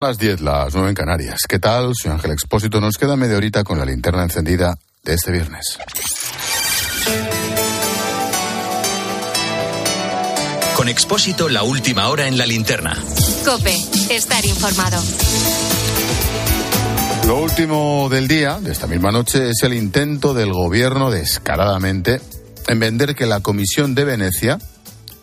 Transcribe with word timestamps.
Las 0.00 0.16
10, 0.16 0.42
las 0.42 0.72
9 0.74 0.90
en 0.90 0.94
Canarias. 0.94 1.40
¿Qué 1.48 1.58
tal? 1.58 1.90
Soy 1.92 2.12
Ángel 2.12 2.30
Expósito. 2.30 2.80
Nos 2.80 2.96
queda 2.96 3.16
media 3.16 3.36
horita 3.36 3.64
con 3.64 3.80
la 3.80 3.84
linterna 3.84 4.22
encendida 4.22 4.78
de 5.02 5.14
este 5.14 5.32
viernes. 5.32 5.76
Con 10.76 10.88
Expósito, 10.88 11.48
la 11.48 11.64
última 11.64 12.10
hora 12.10 12.28
en 12.28 12.38
la 12.38 12.46
linterna. 12.46 12.96
Cope, 13.44 13.74
estar 14.08 14.46
informado. 14.46 15.02
Lo 17.26 17.40
último 17.40 18.08
del 18.08 18.28
día, 18.28 18.60
de 18.60 18.70
esta 18.70 18.86
misma 18.86 19.10
noche, 19.10 19.50
es 19.50 19.64
el 19.64 19.74
intento 19.74 20.32
del 20.32 20.52
gobierno 20.52 21.10
descaradamente 21.10 22.20
en 22.68 22.78
vender 22.78 23.16
que 23.16 23.26
la 23.26 23.40
Comisión 23.40 23.96
de 23.96 24.04
Venecia 24.04 24.58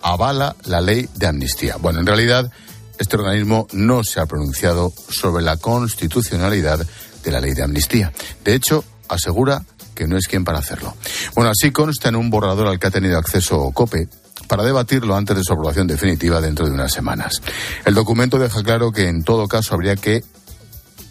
avala 0.01 0.57
la 0.65 0.81
ley 0.81 1.07
de 1.15 1.27
amnistía. 1.27 1.77
Bueno, 1.77 2.01
en 2.01 2.07
realidad 2.07 2.51
este 2.97 3.17
organismo 3.17 3.67
no 3.73 4.03
se 4.03 4.19
ha 4.19 4.25
pronunciado 4.25 4.93
sobre 5.09 5.43
la 5.43 5.57
constitucionalidad 5.57 6.85
de 7.23 7.31
la 7.31 7.41
ley 7.41 7.53
de 7.53 7.63
amnistía. 7.63 8.11
De 8.43 8.53
hecho, 8.55 8.83
asegura 9.09 9.63
que 9.93 10.07
no 10.07 10.17
es 10.17 10.27
quien 10.27 10.43
para 10.43 10.59
hacerlo. 10.59 10.93
Bueno, 11.35 11.51
así 11.51 11.71
consta 11.71 12.09
en 12.09 12.15
un 12.15 12.29
borrador 12.29 12.67
al 12.67 12.79
que 12.79 12.87
ha 12.87 12.91
tenido 12.91 13.17
acceso 13.17 13.71
COPE 13.71 14.09
para 14.47 14.63
debatirlo 14.63 15.15
antes 15.15 15.37
de 15.37 15.43
su 15.43 15.53
aprobación 15.53 15.87
definitiva 15.87 16.41
dentro 16.41 16.65
de 16.65 16.71
unas 16.71 16.91
semanas. 16.91 17.41
El 17.85 17.95
documento 17.95 18.37
deja 18.37 18.61
claro 18.61 18.91
que 18.91 19.07
en 19.07 19.23
todo 19.23 19.47
caso 19.47 19.73
habría 19.73 19.95
que 19.95 20.23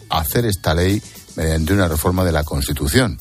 hacer 0.09 0.45
esta 0.45 0.73
ley 0.73 1.01
mediante 1.35 1.73
una 1.73 1.87
reforma 1.87 2.23
de 2.23 2.31
la 2.31 2.43
Constitución, 2.43 3.19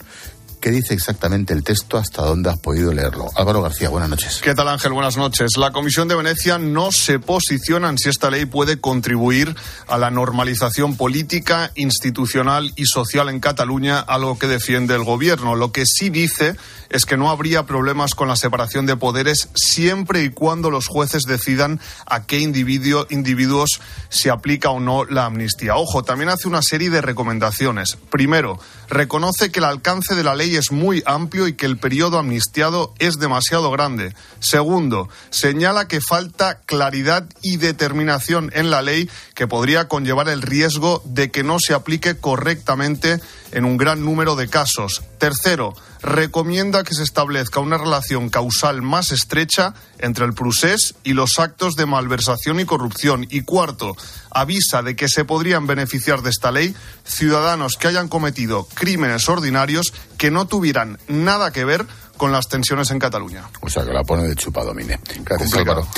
qué 0.65 0.71
dice 0.71 0.95
exactamente 0.95 1.53
el 1.53 1.63
texto, 1.63 1.99
hasta 1.99 2.23
dónde 2.23 2.49
has 2.49 2.59
podido 2.59 2.91
leerlo. 2.91 3.29
Álvaro 3.35 3.61
García, 3.61 3.91
buenas 3.91 4.09
noches. 4.09 4.41
¿Qué 4.43 4.55
tal 4.55 4.67
Ángel? 4.69 4.95
Buenas 4.95 5.19
noches. 5.19 5.59
La 5.59 5.73
Comisión 5.73 6.09
de 6.09 6.15
Venecia 6.15 6.57
no 6.57 6.91
se 6.91 7.19
posiciona 7.19 7.91
en 7.91 7.99
si 7.99 8.09
esta 8.09 8.31
ley 8.31 8.47
puede 8.47 8.81
contribuir 8.81 9.55
a 9.89 9.99
la 9.99 10.11
normalización 10.11 10.97
política, 10.97 11.71
institucional 11.75 12.73
y 12.77 12.87
social 12.87 13.29
en 13.29 13.41
Cataluña, 13.41 14.01
algo 14.01 14.39
que 14.39 14.47
defiende 14.47 14.95
el 14.95 15.05
Gobierno. 15.05 15.55
Lo 15.55 15.71
que 15.71 15.85
sí 15.85 16.09
dice 16.09 16.57
es 16.89 17.05
que 17.05 17.19
no 17.19 17.29
habría 17.29 17.67
problemas 17.67 18.15
con 18.15 18.29
la 18.29 18.37
separación 18.37 18.87
de 18.87 18.97
poderes 18.97 19.51
siempre 19.55 20.23
y 20.23 20.31
cuando 20.31 20.71
los 20.71 20.87
jueces 20.87 21.25
decidan 21.25 21.79
a 22.07 22.25
qué 22.25 22.39
individuo, 22.39 23.07
individuos 23.11 23.81
se 24.09 24.31
aplica 24.31 24.71
o 24.71 24.81
no 24.81 25.05
la 25.05 25.27
amnistía. 25.27 25.77
Ojo, 25.77 26.05
también 26.05 26.31
hace 26.31 26.49
una 26.49 26.63
serie 26.63 26.89
de 26.89 27.03
recomendaciones. 27.03 27.99
Primero, 28.11 28.59
reconoce 28.89 29.51
que 29.51 29.59
el 29.59 29.67
alcance 29.67 30.15
de 30.15 30.25
la 30.25 30.35
ley 30.35 30.54
es 30.57 30.73
muy 30.73 31.03
amplio 31.07 31.49
y 31.49 31.55
que 31.55 31.67
el 31.67 31.77
periodo 31.77 32.19
amnistiado 32.19 32.95
es 32.99 33.15
demasiado 33.15 33.71
grande. 33.71 34.15
Segundo, 34.41 35.09
señala 35.31 35.89
que 35.89 36.01
falta 36.01 36.61
claridad 36.67 37.27
y 37.43 37.57
determinación 37.57 38.51
en 38.55 38.71
la 38.71 38.83
ley 38.83 39.09
que 39.35 39.47
podría 39.47 39.89
conllevar 39.89 40.29
el 40.29 40.43
riesgo 40.43 41.03
de 41.05 41.31
que 41.31 41.43
no 41.43 41.59
se 41.59 41.75
aplique 41.75 42.17
correctamente 42.17 43.21
en 43.53 43.65
un 43.65 43.77
gran 43.77 44.05
número 44.05 44.37
de 44.37 44.49
casos. 44.49 45.03
Tercero, 45.19 45.75
recomienda 46.05 46.85
que 46.85 46.95
se 46.95 47.03
establezca 47.03 47.61
una 47.61 47.79
relación 47.79 48.29
causal 48.29 48.83
más 48.83 49.11
estrecha 49.11 49.75
entre 49.99 50.27
el 50.27 50.35
procés 50.35 50.95
y 51.03 51.15
los 51.15 51.39
actos 51.39 51.77
de 51.77 51.87
malversación 51.87 52.61
y 52.61 52.67
corrupción. 52.67 53.27
Y 53.31 53.41
cuarto, 53.41 53.97
avisa 54.31 54.83
de 54.83 54.97
que 54.97 55.09
se 55.09 55.25
podrían 55.25 55.67
beneficiar 55.67 56.23
de 56.23 56.31
esta 56.31 56.53
ley 56.53 56.75
ciudadanos 57.05 57.77
que 57.77 57.89
hayan 57.89 58.09
cometido 58.09 58.69
crímenes 58.75 59.29
ordinarios 59.29 59.95
que 60.19 60.31
no 60.31 60.47
tuvieran 60.47 60.99
nada 61.09 61.53
que 61.53 61.65
ver 61.65 61.87
con 62.19 62.31
las 62.31 62.49
tensiones 62.49 62.91
en 62.91 62.99
Cataluña. 62.99 63.49
O 63.61 63.69
sea, 63.69 63.85
que 63.85 63.93
la 63.93 64.05
pone 64.05 64.25
de 64.25 64.37
chupadomine. 64.37 65.01
Gracias, 65.25 65.55
Álvaro. 65.55 65.89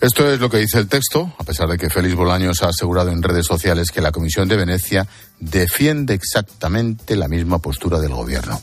Esto 0.00 0.32
es 0.32 0.40
lo 0.40 0.48
que 0.48 0.58
dice 0.58 0.78
el 0.78 0.88
texto, 0.88 1.34
a 1.36 1.44
pesar 1.44 1.68
de 1.68 1.76
que 1.76 1.90
Félix 1.90 2.14
Bolaños 2.14 2.62
ha 2.62 2.68
asegurado 2.68 3.10
en 3.10 3.22
redes 3.22 3.46
sociales 3.46 3.90
que 3.90 4.00
la 4.00 4.12
Comisión 4.12 4.48
de 4.48 4.56
Venecia 4.56 5.06
defiende 5.40 6.14
exactamente 6.14 7.16
la 7.16 7.28
misma 7.28 7.58
postura 7.58 7.98
del 7.98 8.14
Gobierno. 8.14 8.60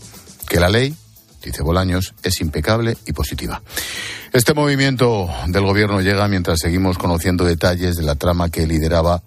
Que 0.47 0.59
la 0.59 0.69
ley, 0.69 0.95
dice 1.43 1.63
Bolaños, 1.63 2.13
es 2.23 2.41
impecable 2.41 2.97
y 3.05 3.13
positiva. 3.13 3.61
Este 4.33 4.53
movimiento 4.53 5.29
del 5.47 5.63
Gobierno 5.63 6.01
llega 6.01 6.27
mientras 6.27 6.59
seguimos 6.59 6.97
conociendo 6.97 7.45
detalles 7.45 7.95
de 7.95 8.03
la 8.03 8.15
trama 8.15 8.49
que 8.49 8.67
lideraba 8.67 9.23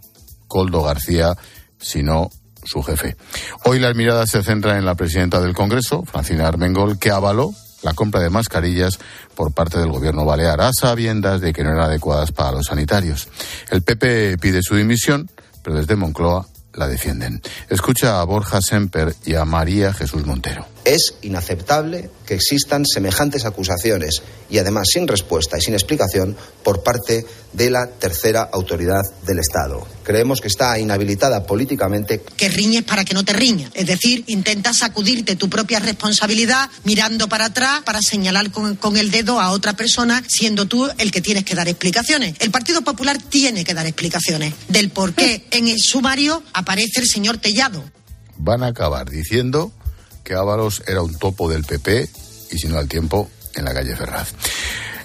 Coldo 0.47 0.83
García, 0.83 1.37
si 1.81 2.03
no 2.03 2.31
su 2.65 2.83
jefe. 2.83 3.17
Hoy 3.65 3.79
las 3.79 3.95
miradas 3.95 4.31
se 4.31 4.43
centran 4.43 4.77
en 4.77 4.85
la 4.85 4.95
presidenta 4.95 5.41
del 5.41 5.55
Congreso, 5.55 6.05
Francina 6.05 6.47
Armengol, 6.47 6.99
que 6.99 7.11
avaló 7.11 7.55
la 7.83 7.95
compra 7.95 8.21
de 8.21 8.31
mascarillas 8.31 8.99
por 9.35 9.53
parte 9.53 9.79
del 9.79 9.91
gobierno 9.91 10.25
balear, 10.25 10.61
a 10.61 10.73
sabiendas 10.73 11.41
de 11.41 11.53
que 11.53 11.63
no 11.63 11.71
eran 11.71 11.85
adecuadas 11.85 12.33
para 12.33 12.53
los 12.53 12.67
sanitarios. 12.67 13.29
El 13.71 13.83
PP 13.83 14.39
pide 14.39 14.63
su 14.63 14.75
dimisión, 14.75 15.31
pero 15.63 15.77
desde 15.77 15.97
Moncloa 15.97 16.47
la 16.75 16.89
defienden. 16.89 17.41
Escucha 17.69 18.21
a 18.21 18.25
Borja 18.25 18.61
Semper 18.61 19.15
y 19.25 19.35
a 19.35 19.45
María 19.45 19.93
Jesús 19.93 20.27
Montero. 20.27 20.67
Es 20.89 21.17
inaceptable 21.21 22.09
que 22.25 22.33
existan 22.33 22.87
semejantes 22.87 23.45
acusaciones 23.45 24.23
y 24.49 24.57
además 24.57 24.87
sin 24.91 25.07
respuesta 25.07 25.59
y 25.59 25.61
sin 25.61 25.75
explicación 25.75 26.35
por 26.65 26.83
parte 26.83 27.27
de 27.53 27.71
la 27.71 27.89
tercera 27.89 28.49
autoridad 28.51 29.03
del 29.27 29.39
Estado. 29.39 29.87
Creemos 30.03 30.41
que 30.41 30.49
está 30.49 30.79
inhabilitada 30.79 31.45
políticamente. 31.45 32.23
Que 32.39 32.49
riñes 32.49 32.85
para 32.85 33.05
que 33.05 33.13
no 33.13 33.23
te 33.23 33.35
riñas. 33.35 33.71
Es 33.75 33.87
decir, 33.87 34.25
intentas 34.29 34.79
sacudirte 34.79 35.37
tu 35.37 35.51
propia 35.51 35.79
responsabilidad 35.79 36.71
mirando 36.85 37.29
para 37.29 37.45
atrás 37.45 37.83
para 37.85 38.01
señalar 38.01 38.51
con, 38.51 38.77
con, 38.77 38.97
el 38.97 39.11
dedo 39.11 39.43
a 39.43 39.51
otra 39.51 39.75
persona 39.75 40.25
siendo 40.27 40.69
tú 40.69 40.89
el 40.97 41.11
que 41.11 41.21
tienes 41.21 41.45
que 41.45 41.55
dar 41.55 41.69
explicaciones. 41.69 42.37
El 42.39 42.51
Partido 42.51 42.81
Popular 42.81 43.19
tiene 43.19 43.63
que 43.63 43.75
dar 43.75 43.85
explicaciones 43.85 44.55
del 44.69 44.89
por 44.89 45.13
qué 45.13 45.45
en 45.51 45.69
el 45.69 45.81
sumario 45.81 46.43
aparece 46.55 47.01
el 47.01 47.07
señor 47.07 47.37
Tellado. 47.37 47.85
Van 48.39 48.63
a 48.63 48.69
acabar 48.69 49.11
diciendo 49.11 49.71
que 50.29 50.35
Ábalos 50.35 50.83
era 50.87 51.01
un 51.01 51.15
topo 51.15 51.49
del 51.49 51.65
PP 51.65 52.07
y 52.51 52.59
si 52.59 52.69
no 52.69 52.77
al 52.77 52.87
tiempo 52.87 53.31
en 53.55 53.65
la 53.65 53.73
calle 53.73 53.97
Ferraz. 53.97 54.35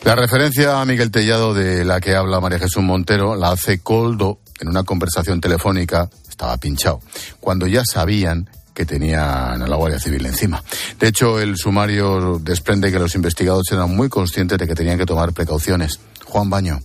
La 0.03 0.16
referencia 0.16 0.81
a 0.81 0.85
Miguel 0.85 1.11
Tellado 1.11 1.53
de 1.53 1.85
la 1.85 2.01
que 2.01 2.13
habla 2.13 2.41
María 2.41 2.59
Jesús 2.59 2.84
Montero 2.84 3.38
la 3.38 3.51
hace 3.51 3.79
Coldo 3.79 4.39
en 4.59 4.67
una 4.67 4.84
conversación 4.84 5.39
telefónica, 5.39 6.09
estaba 6.29 6.57
pinchado, 6.57 7.00
cuando 7.39 7.67
ya 7.67 7.84
sabían 7.85 8.50
que 8.73 8.85
tenían 8.85 9.61
a 9.61 9.67
la 9.67 9.75
Guardia 9.78 10.00
Civil 10.00 10.25
encima. 10.25 10.61
De 11.00 11.07
hecho, 11.07 11.40
el 11.40 11.55
sumario 11.55 12.40
desprende 12.40 12.91
que 12.91 13.00
los 13.00 13.16
investigados 13.16 13.72
eran 13.72 13.95
muy 13.95 14.09
conscientes 14.09 14.57
de 14.57 14.67
que 14.67 14.75
tenían 14.75 14.97
que 14.97 15.05
tomar 15.05 15.31
precauciones. 15.31 16.01
Juan 16.25 16.50
Baño. 16.50 16.81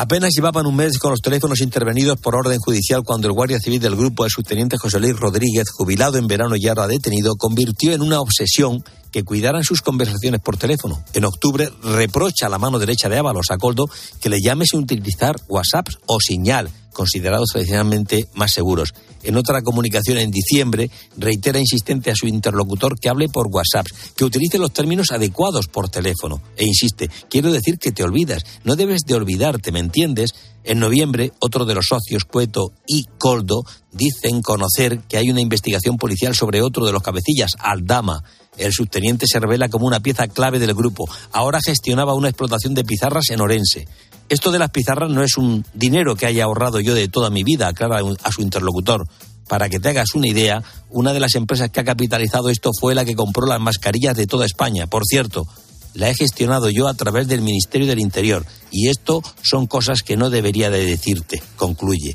Apenas 0.00 0.32
llevaban 0.32 0.64
un 0.64 0.76
mes 0.76 0.96
con 0.96 1.10
los 1.10 1.20
teléfonos 1.20 1.60
intervenidos 1.60 2.20
por 2.20 2.36
orden 2.36 2.60
judicial 2.60 3.02
cuando 3.04 3.26
el 3.26 3.32
guardia 3.32 3.58
civil 3.58 3.80
del 3.80 3.96
grupo, 3.96 4.24
el 4.24 4.30
subteniente 4.30 4.78
José 4.78 5.00
Luis 5.00 5.18
Rodríguez, 5.18 5.70
jubilado 5.72 6.18
en 6.18 6.28
verano 6.28 6.54
y 6.54 6.68
ahora 6.68 6.86
detenido, 6.86 7.34
convirtió 7.34 7.92
en 7.92 8.02
una 8.02 8.20
obsesión 8.20 8.84
que 9.10 9.24
cuidaran 9.24 9.64
sus 9.64 9.82
conversaciones 9.82 10.40
por 10.40 10.56
teléfono. 10.56 11.02
En 11.14 11.24
octubre 11.24 11.68
reprocha 11.82 12.46
a 12.46 12.48
la 12.48 12.58
mano 12.58 12.78
derecha 12.78 13.08
de 13.08 13.18
Ábalos 13.18 13.50
a 13.50 13.56
Coldo 13.56 13.90
que 14.20 14.28
le 14.28 14.40
llame 14.40 14.66
sin 14.66 14.78
utilizar 14.84 15.34
WhatsApp 15.48 15.88
o 16.06 16.18
señal, 16.20 16.70
considerados 16.98 17.50
tradicionalmente 17.52 18.26
más 18.34 18.50
seguros. 18.50 18.92
En 19.22 19.36
otra 19.36 19.62
comunicación 19.62 20.18
en 20.18 20.32
diciembre, 20.32 20.90
reitera 21.16 21.60
insistente 21.60 22.10
a 22.10 22.16
su 22.16 22.26
interlocutor 22.26 22.98
que 22.98 23.08
hable 23.08 23.28
por 23.28 23.46
WhatsApp, 23.46 23.86
que 24.16 24.24
utilice 24.24 24.58
los 24.58 24.72
términos 24.72 25.12
adecuados 25.12 25.68
por 25.68 25.88
teléfono. 25.88 26.42
E 26.56 26.64
insiste, 26.64 27.08
quiero 27.30 27.52
decir 27.52 27.78
que 27.78 27.92
te 27.92 28.02
olvidas, 28.02 28.42
no 28.64 28.74
debes 28.74 29.02
de 29.06 29.14
olvidarte, 29.14 29.70
¿me 29.70 29.78
entiendes? 29.78 30.34
En 30.64 30.80
noviembre, 30.80 31.32
otro 31.38 31.64
de 31.66 31.74
los 31.76 31.86
socios, 31.88 32.24
Cueto 32.24 32.72
y 32.84 33.04
Coldo, 33.16 33.62
dicen 33.92 34.42
conocer 34.42 34.98
que 35.08 35.18
hay 35.18 35.30
una 35.30 35.40
investigación 35.40 35.98
policial 35.98 36.34
sobre 36.34 36.62
otro 36.62 36.84
de 36.84 36.92
los 36.92 37.02
cabecillas, 37.02 37.52
Aldama. 37.60 38.24
El 38.56 38.72
subteniente 38.72 39.26
se 39.28 39.38
revela 39.38 39.68
como 39.68 39.86
una 39.86 40.00
pieza 40.00 40.26
clave 40.26 40.58
del 40.58 40.74
grupo. 40.74 41.08
Ahora 41.30 41.60
gestionaba 41.64 42.14
una 42.14 42.28
explotación 42.28 42.74
de 42.74 42.84
pizarras 42.84 43.30
en 43.30 43.40
Orense. 43.40 43.86
Esto 44.28 44.50
de 44.50 44.58
las 44.58 44.70
pizarras 44.70 45.10
no 45.10 45.22
es 45.22 45.36
un 45.38 45.64
dinero 45.72 46.14
que 46.14 46.26
haya 46.26 46.44
ahorrado 46.44 46.80
yo 46.80 46.94
de 46.94 47.08
toda 47.08 47.30
mi 47.30 47.44
vida, 47.44 47.68
aclara 47.68 48.00
a 48.22 48.32
su 48.32 48.42
interlocutor. 48.42 49.06
Para 49.48 49.70
que 49.70 49.80
te 49.80 49.88
hagas 49.88 50.14
una 50.14 50.28
idea, 50.28 50.62
una 50.90 51.14
de 51.14 51.20
las 51.20 51.34
empresas 51.34 51.70
que 51.70 51.80
ha 51.80 51.84
capitalizado 51.84 52.50
esto 52.50 52.70
fue 52.78 52.94
la 52.94 53.06
que 53.06 53.14
compró 53.14 53.46
las 53.46 53.60
mascarillas 53.60 54.14
de 54.14 54.26
toda 54.26 54.44
España. 54.44 54.86
Por 54.86 55.04
cierto, 55.06 55.46
la 55.94 56.10
he 56.10 56.14
gestionado 56.14 56.68
yo 56.68 56.88
a 56.88 56.94
través 56.94 57.26
del 57.28 57.40
Ministerio 57.40 57.86
del 57.86 58.00
Interior. 58.00 58.44
Y 58.70 58.88
esto 58.88 59.22
son 59.42 59.66
cosas 59.66 60.02
que 60.02 60.18
no 60.18 60.28
debería 60.28 60.68
de 60.68 60.84
decirte, 60.84 61.42
concluye. 61.56 62.14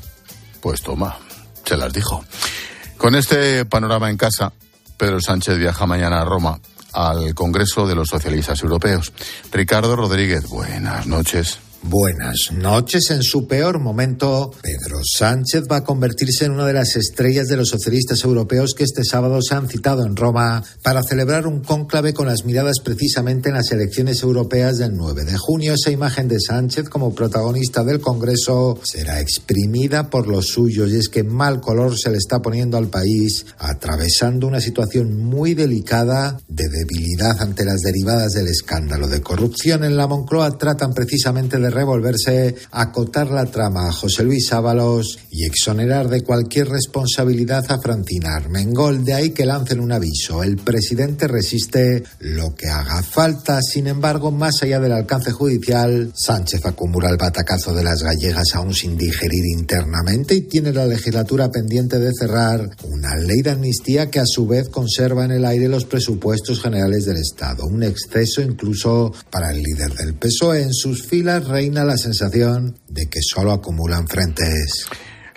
Pues 0.60 0.82
toma, 0.82 1.18
se 1.64 1.76
las 1.76 1.92
dijo. 1.92 2.24
Con 2.96 3.16
este 3.16 3.64
panorama 3.64 4.08
en 4.08 4.16
casa, 4.16 4.52
Pedro 4.96 5.20
Sánchez 5.20 5.58
viaja 5.58 5.86
mañana 5.86 6.20
a 6.20 6.24
Roma 6.24 6.60
al 6.92 7.34
Congreso 7.34 7.88
de 7.88 7.96
los 7.96 8.08
Socialistas 8.08 8.62
Europeos. 8.62 9.12
Ricardo 9.50 9.96
Rodríguez, 9.96 10.48
buenas 10.48 11.06
noches. 11.06 11.58
Buenas 11.86 12.50
noches. 12.50 13.10
En 13.10 13.22
su 13.22 13.46
peor 13.46 13.78
momento, 13.78 14.50
Pedro 14.62 15.00
Sánchez 15.04 15.64
va 15.70 15.76
a 15.76 15.84
convertirse 15.84 16.46
en 16.46 16.52
una 16.52 16.66
de 16.66 16.72
las 16.72 16.96
estrellas 16.96 17.46
de 17.46 17.58
los 17.58 17.68
socialistas 17.68 18.24
europeos 18.24 18.72
que 18.74 18.84
este 18.84 19.04
sábado 19.04 19.42
se 19.42 19.54
han 19.54 19.68
citado 19.68 20.06
en 20.06 20.16
Roma 20.16 20.64
para 20.82 21.02
celebrar 21.02 21.46
un 21.46 21.60
cónclave 21.60 22.14
con 22.14 22.26
las 22.26 22.46
miradas 22.46 22.76
precisamente 22.82 23.50
en 23.50 23.56
las 23.56 23.70
elecciones 23.70 24.22
europeas 24.22 24.78
del 24.78 24.96
9 24.96 25.24
de 25.24 25.36
junio. 25.36 25.74
Esa 25.74 25.90
imagen 25.90 26.26
de 26.26 26.40
Sánchez 26.40 26.88
como 26.88 27.14
protagonista 27.14 27.84
del 27.84 28.00
Congreso 28.00 28.80
será 28.82 29.20
exprimida 29.20 30.08
por 30.08 30.26
los 30.26 30.46
suyos 30.46 30.90
y 30.90 30.96
es 30.96 31.10
que 31.10 31.22
mal 31.22 31.60
color 31.60 31.98
se 31.98 32.10
le 32.10 32.16
está 32.16 32.40
poniendo 32.40 32.78
al 32.78 32.88
país, 32.88 33.44
atravesando 33.58 34.46
una 34.46 34.62
situación 34.62 35.22
muy 35.22 35.52
delicada 35.52 36.40
de 36.48 36.64
debilidad 36.66 37.42
ante 37.42 37.66
las 37.66 37.82
derivadas 37.82 38.32
del 38.32 38.48
escándalo 38.48 39.06
de 39.06 39.20
corrupción. 39.20 39.84
En 39.84 39.98
la 39.98 40.06
Moncloa 40.06 40.56
tratan 40.56 40.94
precisamente 40.94 41.58
de 41.58 41.73
revolverse, 41.74 42.54
acotar 42.70 43.30
la 43.30 43.46
trama 43.46 43.88
a 43.88 43.92
José 43.92 44.24
Luis 44.24 44.52
Ábalos 44.52 45.18
y 45.30 45.44
exonerar 45.44 46.08
de 46.08 46.22
cualquier 46.22 46.68
responsabilidad 46.68 47.64
a 47.68 47.78
Francina 47.78 48.36
Armengol. 48.36 49.04
De 49.04 49.14
ahí 49.14 49.30
que 49.30 49.44
lancen 49.44 49.80
un 49.80 49.92
aviso. 49.92 50.42
El 50.42 50.56
presidente 50.56 51.28
resiste 51.28 52.02
lo 52.20 52.54
que 52.54 52.68
haga 52.68 53.02
falta. 53.02 53.60
Sin 53.60 53.86
embargo, 53.86 54.30
más 54.30 54.62
allá 54.62 54.80
del 54.80 54.92
alcance 54.92 55.32
judicial, 55.32 56.12
Sánchez 56.14 56.64
acumula 56.64 57.10
el 57.10 57.16
batacazo 57.16 57.74
de 57.74 57.84
las 57.84 58.02
gallegas 58.02 58.54
aún 58.54 58.74
sin 58.74 58.96
digerir 58.96 59.44
internamente 59.58 60.34
y 60.34 60.42
tiene 60.42 60.72
la 60.72 60.86
legislatura 60.86 61.50
pendiente 61.50 61.98
de 61.98 62.12
cerrar 62.18 62.70
una 62.84 63.16
ley 63.16 63.42
de 63.42 63.50
amnistía 63.50 64.10
que 64.10 64.20
a 64.20 64.26
su 64.26 64.46
vez 64.46 64.68
conserva 64.68 65.24
en 65.24 65.32
el 65.32 65.44
aire 65.44 65.68
los 65.68 65.84
presupuestos 65.84 66.62
generales 66.62 67.04
del 67.04 67.16
Estado. 67.16 67.66
Un 67.66 67.82
exceso 67.82 68.40
incluso 68.40 69.12
para 69.30 69.50
el 69.50 69.62
líder 69.62 69.92
del 69.94 70.14
PSOE. 70.14 70.62
En 70.62 70.72
sus 70.72 71.06
filas 71.06 71.46
reina 71.64 71.82
la 71.82 71.96
sensación 71.96 72.76
de 72.88 73.06
que 73.06 73.20
solo 73.22 73.50
acumulan 73.50 74.06
frentes. 74.06 74.86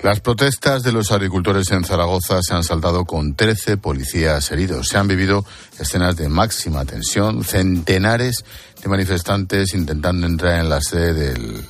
Las 0.03 0.19
protestas 0.19 0.83
de 0.83 0.91
los 0.91 1.13
agricultores 1.13 1.71
en 1.71 1.85
Zaragoza 1.85 2.41
se 2.41 2.53
han 2.53 2.65
saltado 2.65 3.05
con 3.05 3.33
13 3.33 3.77
policías 3.77 4.51
heridos. 4.51 4.89
Se 4.89 4.97
han 4.97 5.07
vivido 5.07 5.45
escenas 5.79 6.17
de 6.17 6.27
máxima 6.27 6.83
tensión, 6.83 7.45
centenares 7.45 8.43
de 8.83 8.89
manifestantes 8.89 9.73
intentando 9.73 10.27
entrar 10.27 10.59
en 10.59 10.69
la 10.69 10.81
sede 10.81 11.13
del 11.13 11.63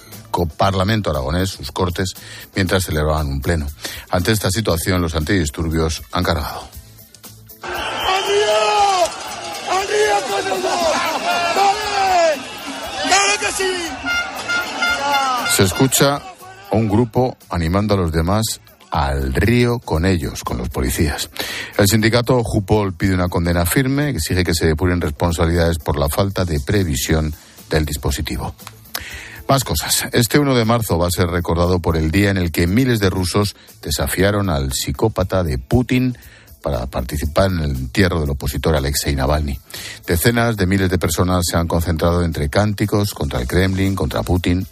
Parlamento 0.58 1.12
aragonés, 1.12 1.52
sus 1.52 1.72
cortes, 1.72 2.16
mientras 2.56 2.84
celebraban 2.84 3.28
un 3.28 3.42
pleno. 3.42 3.68
Ante 4.10 4.32
esta 4.32 4.50
situación, 4.50 5.02
los 5.02 5.14
antidisturbios 5.14 6.02
han 6.12 6.24
cargado. 6.24 6.77
Se 15.58 15.64
escucha 15.64 16.22
un 16.70 16.88
grupo 16.88 17.36
animando 17.50 17.96
a 17.96 17.98
los 17.98 18.12
demás 18.12 18.62
al 18.92 19.34
río 19.34 19.80
con 19.80 20.06
ellos, 20.06 20.44
con 20.44 20.60
los 20.60 20.70
policías. 20.70 21.32
El 21.80 21.88
sindicato 21.88 22.44
Jupol 22.44 22.94
pide 22.94 23.16
una 23.16 23.28
condena 23.28 23.66
firme 23.66 24.10
exige 24.10 24.44
que 24.44 24.54
se 24.54 24.68
depuren 24.68 25.02
responsabilidades 25.02 25.80
por 25.80 25.98
la 25.98 26.10
falta 26.10 26.46
de 26.46 26.60
previsión 26.60 27.34
del 27.72 27.86
dispositivo. 27.86 28.54
Más 29.50 29.64
cosas. 29.64 30.06
Este 30.12 30.38
1 30.38 30.54
de 30.54 30.64
marzo 30.64 31.00
va 31.00 31.08
a 31.08 31.12
ser 31.12 31.26
recordado 31.26 31.80
por 31.80 31.98
el 31.98 32.12
día 32.12 32.30
en 32.30 32.38
el 32.38 32.52
que 32.52 32.68
miles 32.68 33.00
de 33.00 33.10
rusos 33.10 33.56
desafiaron 33.82 34.52
al 34.52 34.74
psicópata 34.74 35.44
de 35.44 35.58
Putin 35.58 36.16
para 36.62 36.86
participar 36.86 37.50
en 37.50 37.62
el 37.62 37.72
entierro 37.72 38.20
del 38.20 38.30
opositor 38.30 38.76
Alexei 38.76 39.16
Navalny. 39.16 39.60
Decenas 40.06 40.56
de 40.56 40.68
miles 40.68 40.92
de 40.92 41.00
personas 41.00 41.46
se 41.50 41.58
han 41.58 41.68
concentrado 41.68 42.24
entre 42.24 42.48
cánticos 42.48 43.16
contra 43.16 43.42
el 43.42 43.48
Kremlin, 43.48 43.96
contra 43.96 44.22
Putin, 44.22 44.68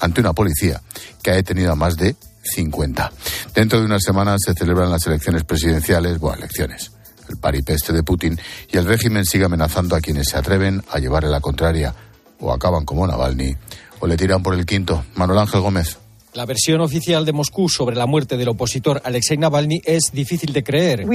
ante 0.00 0.20
una 0.20 0.32
policía 0.32 0.80
que 1.22 1.30
ha 1.30 1.34
detenido 1.34 1.72
a 1.72 1.76
más 1.76 1.96
de 1.96 2.16
50. 2.42 3.12
Dentro 3.54 3.78
de 3.78 3.86
unas 3.86 4.02
semanas 4.02 4.40
se 4.44 4.54
celebran 4.54 4.90
las 4.90 5.06
elecciones 5.06 5.44
presidenciales, 5.44 6.18
bueno, 6.18 6.38
elecciones, 6.38 6.92
el 7.28 7.36
paripeste 7.36 7.92
de 7.92 8.02
Putin, 8.02 8.38
y 8.72 8.76
el 8.76 8.86
régimen 8.86 9.24
sigue 9.24 9.44
amenazando 9.44 9.96
a 9.96 10.00
quienes 10.00 10.28
se 10.28 10.38
atreven 10.38 10.82
a 10.90 10.98
llevarle 10.98 11.30
la 11.30 11.40
contraria 11.40 11.94
o 12.40 12.52
acaban 12.52 12.84
como 12.84 13.06
Navalny 13.06 13.56
o 14.00 14.06
le 14.06 14.16
tiran 14.16 14.42
por 14.42 14.54
el 14.54 14.64
quinto. 14.64 15.04
Manuel 15.14 15.40
Ángel 15.40 15.60
Gómez. 15.60 15.98
La 16.34 16.44
versión 16.44 16.80
oficial 16.80 17.24
de 17.24 17.32
Moscú 17.32 17.68
sobre 17.68 17.96
la 17.96 18.06
muerte 18.06 18.36
del 18.36 18.48
opositor 18.48 19.00
Alexei 19.04 19.38
Navalny 19.38 19.80
es 19.84 20.12
difícil 20.12 20.52
de 20.52 20.62
creer. 20.62 21.06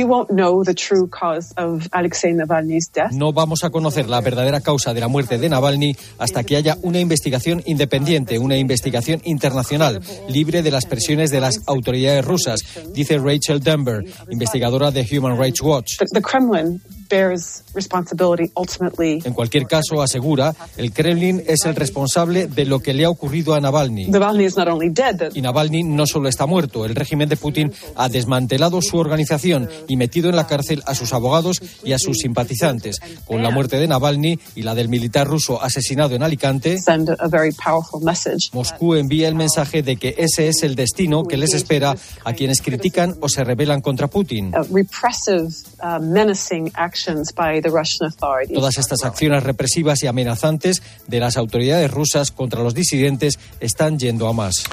No 3.13 3.31
vamos 3.31 3.63
a 3.63 3.69
conocer 3.69 4.09
la 4.09 4.21
verdadera 4.21 4.61
causa 4.61 4.93
de 4.93 4.99
la 4.99 5.07
muerte 5.07 5.37
de 5.37 5.49
Navalny 5.49 5.95
hasta 6.17 6.43
que 6.43 6.55
haya 6.55 6.77
una 6.81 6.99
investigación 6.99 7.61
independiente, 7.65 8.39
una 8.39 8.57
investigación 8.57 9.21
internacional, 9.23 10.01
libre 10.27 10.63
de 10.63 10.71
las 10.71 10.85
presiones 10.85 11.29
de 11.29 11.39
las 11.39 11.61
autoridades 11.67 12.25
rusas, 12.25 12.61
dice 12.93 13.17
Rachel 13.19 13.61
Denver, 13.61 14.03
investigadora 14.29 14.91
de 14.91 15.07
Human 15.11 15.39
Rights 15.39 15.61
Watch. 15.61 15.97
En 19.25 19.33
cualquier 19.33 19.65
caso, 19.65 20.01
asegura, 20.01 20.53
el 20.77 20.93
Kremlin 20.93 21.43
es 21.47 21.65
el 21.65 21.75
responsable 21.75 22.47
de 22.47 22.65
lo 22.65 22.79
que 22.79 22.93
le 22.93 23.05
ha 23.05 23.09
ocurrido 23.09 23.53
a 23.53 23.61
Navalny. 23.61 24.07
Y 25.33 25.41
Navalny 25.41 25.83
no 25.83 26.05
solo 26.05 26.29
está 26.29 26.45
muerto, 26.45 26.85
el 26.85 26.95
régimen 26.95 27.29
de 27.29 27.37
Putin 27.37 27.71
ha 27.95 28.09
desmantelado 28.09 28.81
su 28.81 28.97
organización 28.97 29.69
y 29.87 29.97
metido 29.97 30.29
en 30.29 30.35
la 30.35 30.47
cárcel 30.47 30.83
a 30.85 30.95
sus 30.95 31.13
abogados 31.13 31.61
y 31.83 31.93
a 31.93 31.99
sus 31.99 32.17
simpatizantes. 32.17 32.99
Con 33.25 33.43
la 33.43 33.49
muerte 33.49 33.77
de 33.77 33.87
Navalny 33.87 34.39
y 34.55 34.61
la 34.61 34.75
del 34.75 34.89
militar 34.89 35.27
ruso 35.27 35.61
asesinado 35.61 36.15
en 36.15 36.23
Alicante, 36.23 36.77
Moscú 38.53 38.95
envía 38.95 39.27
el 39.27 39.35
mensaje 39.35 39.83
de 39.83 39.97
que 39.97 40.15
ese 40.17 40.47
es 40.47 40.63
el 40.63 40.75
destino 40.75 41.23
que 41.23 41.37
les 41.37 41.53
espera 41.53 41.95
a 42.23 42.33
quienes 42.33 42.61
critican 42.61 43.15
o 43.21 43.29
se 43.29 43.43
rebelan 43.43 43.81
contra 43.81 44.07
Putin. 44.07 44.51
Todas 48.53 48.77
estas 48.77 49.03
acciones 49.03 49.43
represivas 49.43 50.01
y 50.03 50.07
amenazantes 50.07 50.81
de 51.07 51.19
las 51.19 51.37
autoridades 51.37 51.91
rusas 51.91 52.31
contra 52.31 52.63
los 52.63 52.73
disidentes 52.73 53.37
están 53.59 53.99
yendo 53.99 54.27
a 54.27 54.33
más. 54.33 54.63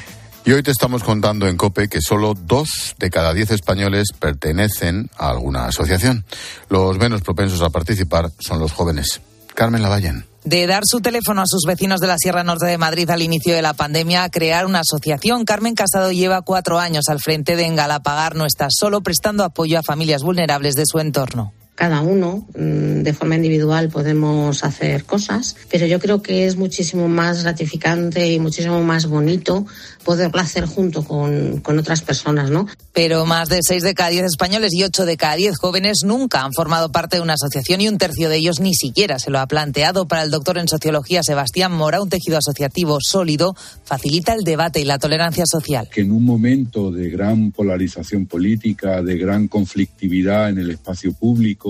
Y 0.45 0.53
hoy 0.53 0.63
te 0.63 0.71
estamos 0.71 1.03
contando 1.03 1.49
en 1.49 1.57
COPE 1.57 1.89
que 1.89 2.01
solo 2.01 2.35
dos 2.35 2.95
de 2.99 3.11
cada 3.11 3.35
diez 3.35 3.51
españoles 3.51 4.09
pertenecen 4.19 5.11
a 5.19 5.31
alguna 5.31 5.67
asociación. 5.67 6.25
Los 6.69 6.97
menos 6.99 7.21
propensos 7.23 7.61
a 7.61 7.71
participar 7.71 8.31
son 8.39 8.59
los 8.59 8.73
jóvenes. 8.73 9.21
Carmen 9.55 9.83
Lavallen 9.83 10.30
de 10.45 10.67
dar 10.67 10.83
su 10.85 11.01
teléfono 11.01 11.43
a 11.43 11.47
sus 11.47 11.63
vecinos 11.67 12.01
de 12.01 12.07
la 12.07 12.17
Sierra 12.19 12.45
Norte 12.45 12.67
de 12.67 12.79
Madrid 12.79 13.09
al 13.11 13.23
inicio 13.23 13.55
de 13.55 13.63
la 13.63 13.75
pandemia 13.75 14.25
a 14.25 14.31
crear 14.31 14.67
una 14.67 14.81
asociación. 14.81 15.45
Carmen 15.45 15.75
Casado 15.75 16.13
lleva 16.13 16.43
cuatro 16.43 16.79
años 16.79 17.05
al 17.09 17.21
frente 17.21 17.57
de 17.57 17.67
Engalapagar. 17.67 18.35
No 18.35 18.47
está 18.47 18.69
solo 18.71 19.01
prestando 19.01 19.45
apoyo 19.45 19.79
a 19.79 19.83
familias 19.83 20.23
vulnerables 20.23 20.75
de 20.75 20.87
su 20.87 20.99
entorno 20.99 21.53
cada 21.81 22.03
uno 22.03 22.47
mm, 22.55 23.01
de 23.05 23.15
forma 23.15 23.37
individual 23.37 23.89
podemos 23.89 24.65
hacer 24.65 25.05
cosas, 25.07 25.57
pero 25.71 25.87
yo 25.87 25.99
creo 25.99 26.21
que 26.21 26.45
es 26.45 26.57
muchísimo 26.57 27.09
más 27.09 27.43
gratificante 27.43 28.31
y 28.31 28.39
muchísimo 28.39 28.83
más 28.83 29.07
bonito 29.07 29.65
poderlo 30.05 30.41
hacer 30.41 30.67
junto 30.67 31.05
con, 31.05 31.61
con, 31.61 31.79
otras 31.79 32.03
personas, 32.03 32.51
¿no? 32.51 32.67
Pero 32.93 33.25
más 33.25 33.49
de 33.49 33.61
6 33.63 33.83
de 33.83 33.95
cada 33.95 34.11
10 34.11 34.25
españoles 34.25 34.75
y 34.75 34.85
8 34.85 35.07
de 35.07 35.17
cada 35.17 35.37
10 35.37 35.57
jóvenes 35.57 36.01
nunca 36.05 36.43
han 36.43 36.53
formado 36.53 36.93
parte 36.93 37.17
de 37.17 37.23
una 37.23 37.35
asociación 37.35 37.81
y 37.81 37.89
un 37.89 37.97
tercio 37.97 38.29
de 38.29 38.37
ellos 38.37 38.61
ni 38.61 38.75
siquiera 38.75 39.19
se 39.19 39.31
lo 39.31 39.39
ha 39.39 39.47
planteado. 39.47 40.07
Para 40.07 40.23
el 40.23 40.31
doctor 40.31 40.59
en 40.59 40.69
sociología 40.69 41.23
Sebastián 41.23 41.73
Mora, 41.73 42.03
un 42.03 42.11
tejido 42.11 42.37
asociativo 42.37 42.99
sólido 43.01 43.55
facilita 43.85 44.35
el 44.35 44.43
debate 44.45 44.81
y 44.81 44.85
la 44.85 44.99
tolerancia 44.99 45.45
social. 45.47 45.89
Que 45.91 46.03
en 46.03 46.13
un 46.13 46.25
momento 46.25 46.91
de 46.91 47.09
gran 47.09 47.53
polarización 47.53 48.27
política, 48.27 49.01
de 49.01 49.17
gran 49.17 49.49
conflictividad 49.49 50.51
en 50.51 50.59
el 50.59 50.71
espacio 50.71 51.15
público, 51.15 51.70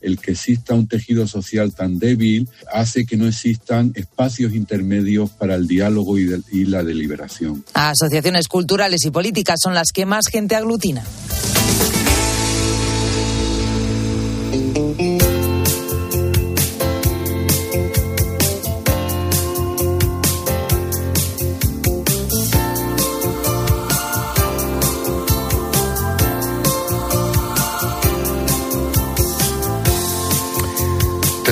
el 0.00 0.18
que 0.18 0.32
exista 0.32 0.74
un 0.74 0.86
tejido 0.86 1.26
social 1.26 1.72
tan 1.72 1.98
débil 1.98 2.48
hace 2.72 3.04
que 3.04 3.16
no 3.16 3.26
existan 3.26 3.92
espacios 3.94 4.54
intermedios 4.54 5.30
para 5.30 5.54
el 5.54 5.66
diálogo 5.66 6.18
y, 6.18 6.64
la 6.64 6.82
deliberación. 6.82 7.64
Asociaciones 7.74 8.48
culturales 8.48 9.04
y 9.04 9.10
políticas 9.10 9.58
son 9.62 9.74
las 9.74 9.88
que 9.92 10.06
más 10.06 10.26
gente 10.30 10.54
aglutina. 10.56 11.02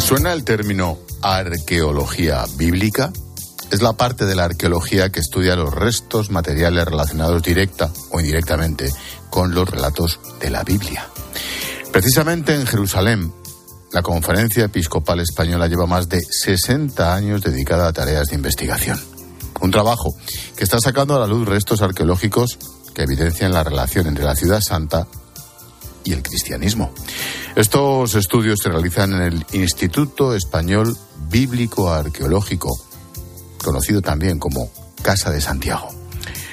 Suena 0.09 0.33
el 0.33 0.43
término 0.43 0.99
arqueología 1.21 2.47
bíblica? 2.57 3.12
Es 3.71 3.83
la 3.83 3.93
parte 3.93 4.25
de 4.25 4.35
la 4.35 4.45
arqueología 4.45 5.11
que 5.11 5.21
estudia 5.21 5.55
los 5.55 5.75
restos 5.75 6.31
materiales 6.31 6.87
relacionados 6.87 7.43
directa 7.43 7.91
o 8.11 8.19
indirectamente 8.19 8.91
con 9.29 9.55
los 9.55 9.69
relatos 9.69 10.19
de 10.41 10.49
la 10.49 10.65
Biblia. 10.65 11.07
Precisamente 11.93 12.55
en 12.55 12.67
Jerusalén, 12.67 13.35
la 13.93 14.00
Conferencia 14.00 14.65
Episcopal 14.65 15.21
Española 15.21 15.69
lleva 15.69 15.85
más 15.85 16.09
de 16.09 16.23
60 16.23 17.15
años 17.15 17.43
dedicada 17.43 17.87
a 17.87 17.93
tareas 17.93 18.29
de 18.29 18.37
investigación. 18.37 18.99
Un 19.61 19.71
trabajo 19.71 20.17
que 20.57 20.65
está 20.65 20.81
sacando 20.81 21.17
a 21.17 21.21
la 21.21 21.27
luz 21.27 21.47
restos 21.47 21.83
arqueológicos 21.83 22.59
que 22.95 23.03
evidencian 23.03 23.53
la 23.53 23.62
relación 23.62 24.07
entre 24.07 24.25
la 24.25 24.37
ciudad 24.37 24.62
santa 24.62 25.07
y 26.09 26.12
el 26.12 26.23
cristianismo. 26.23 26.91
Estos 27.55 28.15
estudios 28.15 28.59
se 28.62 28.71
realizan 28.71 29.12
en 29.12 29.23
el 29.23 29.47
Instituto 29.53 30.35
Español 30.35 30.97
Bíblico 31.29 31.93
Arqueológico, 31.93 32.71
conocido 33.62 34.00
también 34.00 34.38
como 34.38 34.71
Casa 35.03 35.31
de 35.31 35.43
Santiago. 35.43 35.88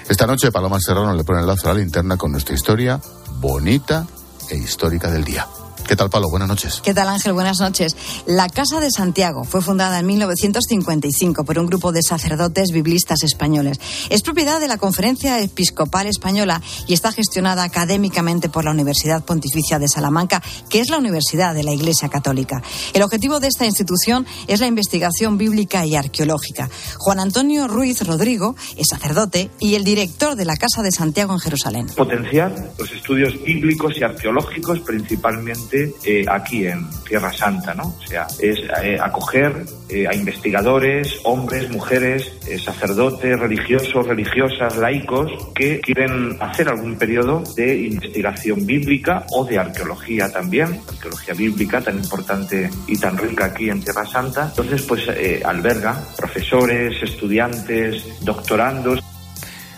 Esta 0.10 0.28
noche 0.28 0.52
Paloma 0.52 0.78
Serrano 0.80 1.14
le 1.14 1.24
pone 1.24 1.40
el 1.40 1.48
lazo 1.48 1.70
a 1.70 1.74
la 1.74 1.80
linterna 1.80 2.18
con 2.18 2.32
nuestra 2.32 2.54
historia 2.54 3.00
bonita 3.40 4.06
e 4.50 4.58
histórica 4.58 5.10
del 5.10 5.24
día. 5.24 5.48
¿Qué 5.88 5.96
tal, 5.96 6.10
Palo? 6.10 6.30
Buenas 6.30 6.48
noches. 6.48 6.82
¿Qué 6.84 6.96
tal, 6.96 7.08
Ángel? 7.10 7.34
Buenas 7.34 7.60
noches. 7.60 7.96
La 8.26 8.50
Casa 8.50 8.80
de 8.80 8.90
Santiago 8.90 9.44
fue 9.44 9.62
fundada 9.62 10.00
en 10.00 10.08
1955 10.08 11.44
por 11.44 11.60
un 11.60 11.68
grupo 11.68 11.92
de 11.92 12.02
sacerdotes 12.02 12.72
biblistas 12.74 13.22
españoles. 13.22 13.80
Es 14.10 14.24
propiedad 14.24 14.60
de 14.60 14.68
la 14.68 14.80
Conferencia 14.80 15.40
Episcopal 15.40 16.08
Española 16.08 16.60
y 16.88 16.96
está 16.96 17.12
gestionada 17.12 17.64
académicamente 17.64 18.50
por 18.50 18.66
la 18.66 18.72
Universidad 18.72 19.24
Pontificia 19.24 19.78
de 19.78 19.88
Salamanca, 19.88 20.42
que 20.70 20.80
es 20.80 20.90
la 20.90 20.98
Universidad 20.98 21.54
de 21.54 21.64
la 21.64 21.72
Iglesia 21.72 22.10
Católica. 22.10 22.64
El 22.94 23.04
objetivo 23.04 23.40
de 23.40 23.48
esta 23.48 23.68
institución 23.68 24.26
es 24.48 24.62
la 24.62 24.68
investigación 24.68 25.38
bíblica 25.38 25.86
y 25.86 25.96
arqueológica. 25.96 26.68
Juan 26.98 27.20
Antonio 27.20 27.68
Ruiz 27.68 28.02
Rodrigo 28.02 28.56
es 28.76 28.88
sacerdote 28.90 29.52
y 29.60 29.76
el 29.76 29.84
director 29.84 30.36
de 30.36 30.46
la 30.46 30.56
Casa 30.56 30.82
de 30.82 30.92
Santiago 30.92 31.34
en 31.34 31.40
Jerusalén. 31.40 31.88
Potenciar 31.96 32.74
los 32.80 32.92
estudios 32.92 33.34
bíblicos 33.44 33.94
y 33.98 34.04
arqueológicos 34.04 34.80
principalmente 34.80 35.75
eh, 36.04 36.26
aquí 36.30 36.66
en 36.66 36.88
Tierra 37.08 37.32
Santa, 37.32 37.74
¿no? 37.74 37.88
O 37.88 38.08
sea, 38.08 38.28
es 38.40 38.60
eh, 38.84 38.98
acoger 39.02 39.66
eh, 39.90 40.08
a 40.08 40.16
investigadores, 40.16 41.20
hombres, 41.24 41.70
mujeres, 41.70 42.32
sacerdotes, 42.64 43.40
religiosos, 43.40 44.08
religiosas, 44.08 44.78
laicos, 44.78 45.32
que 45.54 45.80
quieren 45.80 46.38
hacer 46.40 46.70
algún 46.70 46.98
periodo 46.98 47.44
de 47.56 47.78
investigación 47.84 48.66
bíblica 48.66 49.26
o 49.32 49.46
de 49.46 49.60
arqueología 49.60 50.32
también, 50.32 50.82
arqueología 50.88 51.34
bíblica 51.34 51.82
tan 51.82 51.98
importante 51.98 52.70
y 52.88 52.98
tan 52.98 53.18
rica 53.18 53.46
aquí 53.46 53.70
en 53.70 53.82
Tierra 53.82 54.06
Santa. 54.06 54.48
Entonces, 54.50 54.82
pues 54.84 55.08
alberga 55.44 56.00
profesores, 56.18 57.02
estudiantes, 57.02 58.24
doctorandos. 58.24 59.00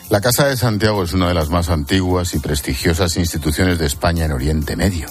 La 0.09 0.21
Casa 0.21 0.47
de 0.47 0.55
Santiago 0.55 1.03
es 1.03 1.13
una 1.13 1.27
de 1.27 1.33
las 1.33 1.49
más 1.49 1.69
antiguas 1.69 2.33
y 2.33 2.39
prestigiosas 2.39 3.17
instituciones 3.17 3.77
de 3.77 3.87
España 3.87 4.23
en 4.25 4.31
Oriente 4.31 4.77
Medio. 4.77 5.07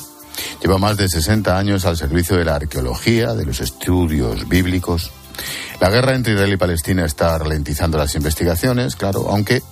Lleva 0.63 0.79
más 0.79 0.97
de 0.97 1.09
60 1.09 1.57
años 1.57 1.85
al 1.85 1.97
servicio 1.97 2.37
de 2.37 2.45
la 2.45 2.57
arqueología, 2.57 3.35
de 3.35 3.47
los 3.47 3.61
estudios 3.61 4.49
bíblicos. 4.49 5.11
La 5.81 5.91
guerra 5.91 6.15
entre 6.15 6.33
Israel 6.35 6.53
y 6.53 6.57
Palestina 6.57 7.05
está 7.05 7.37
ralentizando 7.39 7.99
las 7.99 8.15
investigaciones, 8.15 8.97
claro, 8.97 9.29
aunque 9.31 9.63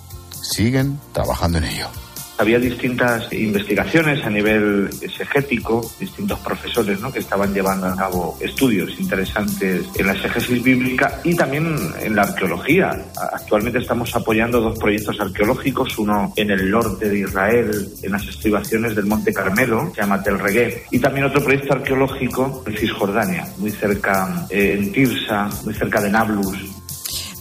siguen 0.41 0.99
trabajando 1.13 1.57
en 1.57 1.65
ello. 1.65 1.87
Había 2.37 2.59
distintas 2.59 3.31
investigaciones 3.31 4.25
a 4.25 4.29
nivel 4.29 4.89
exegético, 5.01 5.89
distintos 5.99 6.39
profesores 6.39 6.99
¿no? 6.99 7.11
que 7.11 7.19
estaban 7.19 7.53
llevando 7.53 7.87
a 7.87 7.95
cabo 7.95 8.37
estudios 8.41 8.99
interesantes 8.99 9.85
en 9.95 10.07
la 10.07 10.13
exegesis 10.13 10.61
bíblica 10.61 11.21
y 11.23 11.35
también 11.35 11.75
en 12.01 12.15
la 12.15 12.23
arqueología. 12.23 12.91
Actualmente 13.33 13.79
estamos 13.79 14.13
apoyando 14.15 14.59
dos 14.59 14.77
proyectos 14.77 15.19
arqueológicos, 15.19 15.97
uno 15.97 16.33
en 16.35 16.51
el 16.51 16.69
norte 16.69 17.09
de 17.09 17.19
Israel, 17.19 17.87
en 18.03 18.11
las 18.11 18.27
estribaciones 18.27 18.95
del 18.95 19.05
Monte 19.05 19.33
Carmelo, 19.33 19.91
se 19.95 20.01
llama 20.01 20.21
Tel 20.21 20.39
Regué, 20.39 20.83
y 20.91 20.99
también 20.99 21.25
otro 21.25 21.43
proyecto 21.43 21.73
arqueológico 21.73 22.63
en 22.67 22.77
Cisjordania, 22.77 23.47
muy 23.57 23.71
cerca, 23.71 24.45
eh, 24.49 24.75
en 24.77 24.91
Tirsa, 24.91 25.49
muy 25.63 25.73
cerca 25.73 26.01
de 26.01 26.09
Nablus, 26.09 26.74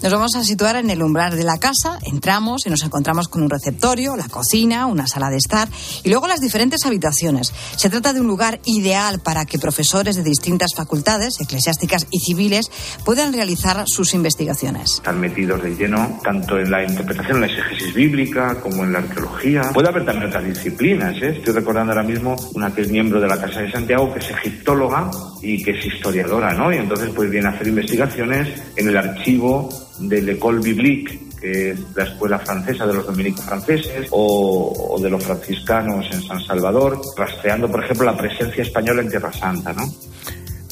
nos 0.04 0.12
vamos 0.12 0.36
a 0.36 0.44
situar 0.44 0.76
en 0.76 0.90
el 0.90 1.02
umbral 1.02 1.34
de 1.34 1.44
la 1.44 1.56
casa, 1.56 1.98
entramos 2.02 2.66
y 2.66 2.68
nos 2.68 2.82
encontramos 2.82 3.28
con 3.28 3.42
un 3.42 3.48
receptorio, 3.48 4.16
la 4.16 4.28
cocina, 4.28 4.84
una 4.84 5.06
sala 5.06 5.30
de 5.30 5.38
estar 5.38 5.66
y 6.02 6.10
luego 6.10 6.28
las 6.28 6.40
diferentes 6.40 6.84
habitaciones. 6.84 7.54
Se 7.76 7.88
trata 7.88 8.12
de 8.12 8.20
un 8.20 8.26
lugar 8.26 8.60
ideal 8.66 9.20
para 9.20 9.46
que 9.46 9.58
profesores 9.58 10.16
de 10.16 10.22
distintas 10.22 10.74
facultades, 10.76 11.40
eclesiásticas 11.40 12.06
y 12.10 12.18
civiles, 12.18 12.70
puedan 13.06 13.32
realizar 13.32 13.84
sus 13.86 14.12
investigaciones. 14.12 14.96
Están 14.96 15.20
metidos 15.20 15.62
de 15.62 15.74
lleno 15.74 16.20
tanto 16.22 16.58
en 16.58 16.70
la 16.70 16.84
interpretación, 16.84 17.40
la 17.40 17.46
exégesis 17.46 17.94
bíblica, 17.94 18.60
como 18.60 18.84
en 18.84 18.92
la 18.92 18.98
arqueología. 18.98 19.70
Puede 19.72 19.88
haber 19.88 20.04
también 20.04 20.28
otras 20.28 20.44
disciplinas. 20.44 21.16
¿eh? 21.22 21.38
Estoy 21.38 21.54
recordando 21.54 21.92
ahora 21.92 22.06
mismo 22.06 22.36
una 22.52 22.74
que 22.74 22.82
es 22.82 22.90
miembro 22.90 23.22
de 23.22 23.28
la 23.28 23.40
Casa 23.40 23.60
de 23.60 23.72
Santiago, 23.72 24.12
que 24.12 24.18
es 24.18 24.28
egiptóloga 24.28 25.10
y 25.44 25.62
que 25.62 25.72
es 25.72 25.84
historiadora, 25.84 26.54
¿no? 26.54 26.72
Y 26.72 26.76
entonces 26.76 27.10
pues 27.14 27.30
viene 27.30 27.48
a 27.48 27.50
hacer 27.50 27.68
investigaciones 27.68 28.48
en 28.76 28.88
el 28.88 28.96
archivo 28.96 29.68
de 29.98 30.22
l'École 30.22 30.60
Biblique, 30.60 31.20
que 31.40 31.72
es 31.72 31.80
la 31.94 32.04
escuela 32.04 32.38
francesa 32.38 32.86
de 32.86 32.94
los 32.94 33.06
dominicos 33.06 33.44
franceses, 33.44 34.08
o, 34.10 34.98
de 35.00 35.10
los 35.10 35.22
franciscanos 35.22 36.06
en 36.10 36.22
San 36.22 36.40
Salvador, 36.40 37.00
rastreando, 37.16 37.70
por 37.70 37.84
ejemplo, 37.84 38.06
la 38.06 38.16
presencia 38.16 38.62
española 38.62 39.02
en 39.02 39.10
Tierra 39.10 39.32
Santa, 39.32 39.72
¿no? 39.74 39.84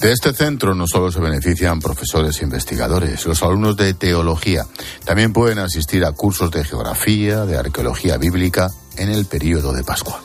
De 0.00 0.10
este 0.10 0.32
centro 0.32 0.74
no 0.74 0.86
solo 0.88 1.12
se 1.12 1.20
benefician 1.20 1.78
profesores 1.78 2.40
e 2.40 2.44
investigadores, 2.44 3.24
los 3.26 3.40
alumnos 3.42 3.76
de 3.76 3.94
teología 3.94 4.64
también 5.04 5.32
pueden 5.32 5.60
asistir 5.60 6.04
a 6.04 6.10
cursos 6.10 6.50
de 6.50 6.64
geografía, 6.64 7.44
de 7.44 7.56
arqueología 7.56 8.16
bíblica 8.16 8.68
en 8.96 9.10
el 9.10 9.26
periodo 9.26 9.72
de 9.72 9.84
Pascua. 9.84 10.20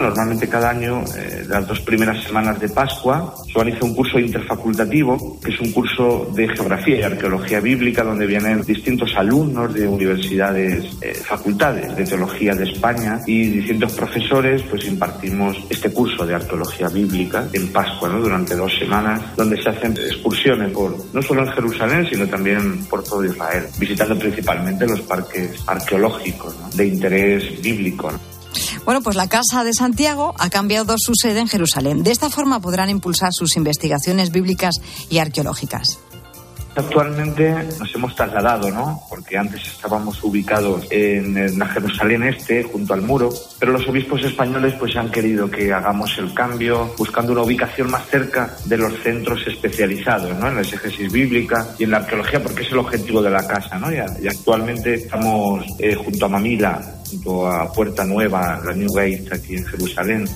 Normalmente 0.00 0.48
cada 0.48 0.70
año, 0.70 1.04
eh, 1.14 1.44
las 1.46 1.68
dos 1.68 1.80
primeras 1.80 2.24
semanas 2.24 2.58
de 2.58 2.70
Pascua, 2.70 3.34
se 3.44 3.58
organiza 3.58 3.84
un 3.84 3.94
curso 3.94 4.18
interfacultativo, 4.18 5.38
que 5.44 5.52
es 5.52 5.60
un 5.60 5.72
curso 5.72 6.32
de 6.34 6.48
geografía 6.48 7.00
y 7.00 7.02
arqueología 7.02 7.60
bíblica, 7.60 8.02
donde 8.02 8.26
vienen 8.26 8.62
distintos 8.62 9.14
alumnos 9.14 9.74
de 9.74 9.86
universidades, 9.86 10.96
eh, 11.02 11.12
facultades 11.12 11.94
de 11.94 12.06
teología 12.06 12.54
de 12.54 12.64
España 12.64 13.20
y 13.26 13.50
distintos 13.50 13.92
profesores, 13.92 14.62
pues 14.62 14.86
impartimos 14.86 15.58
este 15.68 15.92
curso 15.92 16.24
de 16.24 16.34
arqueología 16.34 16.88
bíblica 16.88 17.46
en 17.52 17.70
Pascua, 17.70 18.08
durante 18.08 18.56
dos 18.56 18.72
semanas, 18.78 19.20
donde 19.36 19.62
se 19.62 19.68
hacen 19.68 19.92
excursiones 19.92 20.72
por, 20.72 20.96
no 21.12 21.20
solo 21.20 21.42
en 21.42 21.52
Jerusalén, 21.52 22.06
sino 22.10 22.26
también 22.26 22.86
por 22.86 23.04
todo 23.04 23.22
Israel, 23.22 23.66
visitando 23.78 24.18
principalmente 24.18 24.86
los 24.86 25.02
parques 25.02 25.62
arqueológicos 25.66 26.74
de 26.74 26.86
interés 26.86 27.60
bíblico. 27.60 28.10
Bueno, 28.84 29.02
pues 29.02 29.16
la 29.16 29.28
Casa 29.28 29.62
de 29.62 29.72
Santiago 29.72 30.34
ha 30.38 30.50
cambiado 30.50 30.96
su 30.98 31.14
sede 31.14 31.40
en 31.40 31.48
Jerusalén. 31.48 32.02
De 32.02 32.10
esta 32.10 32.30
forma 32.30 32.60
podrán 32.60 32.90
impulsar 32.90 33.32
sus 33.32 33.56
investigaciones 33.56 34.32
bíblicas 34.32 34.80
y 35.08 35.18
arqueológicas. 35.18 36.00
Actualmente 36.76 37.52
nos 37.78 37.94
hemos 37.94 38.14
trasladado, 38.14 38.70
¿no? 38.70 39.02
Porque 39.08 39.36
antes 39.36 39.60
estábamos 39.66 40.22
ubicados 40.22 40.86
en 40.90 41.58
la 41.58 41.66
Jerusalén 41.66 42.22
Este, 42.22 42.62
junto 42.62 42.94
al 42.94 43.02
muro, 43.02 43.30
pero 43.58 43.72
los 43.72 43.86
obispos 43.88 44.22
españoles 44.22 44.74
pues 44.78 44.96
han 44.96 45.10
querido 45.10 45.50
que 45.50 45.72
hagamos 45.72 46.16
el 46.18 46.32
cambio 46.32 46.94
buscando 46.96 47.32
una 47.32 47.42
ubicación 47.42 47.90
más 47.90 48.06
cerca 48.08 48.54
de 48.64 48.78
los 48.78 48.94
centros 49.02 49.44
especializados, 49.46 50.38
¿no? 50.38 50.48
En 50.48 50.54
la 50.54 50.60
exégesis 50.60 51.10
bíblica 51.12 51.74
y 51.78 51.84
en 51.84 51.90
la 51.90 51.98
arqueología, 51.98 52.42
porque 52.42 52.62
es 52.62 52.70
el 52.70 52.78
objetivo 52.78 53.20
de 53.20 53.30
la 53.30 53.46
casa, 53.46 53.78
¿no? 53.78 53.92
Y, 53.92 53.98
actualmente 54.28 54.94
estamos 54.94 55.64
eh, 55.78 55.94
junto 55.96 56.26
a 56.26 56.28
Mamila, 56.28 56.99
junto 57.10 57.50
a 57.50 57.72
Puerta 57.72 58.04
Nueva, 58.04 58.60
la 58.64 58.72
New 58.72 58.92
Gate 58.92 59.28
aquí 59.32 59.56
en 59.56 59.66
Jerusalén. 59.66 60.28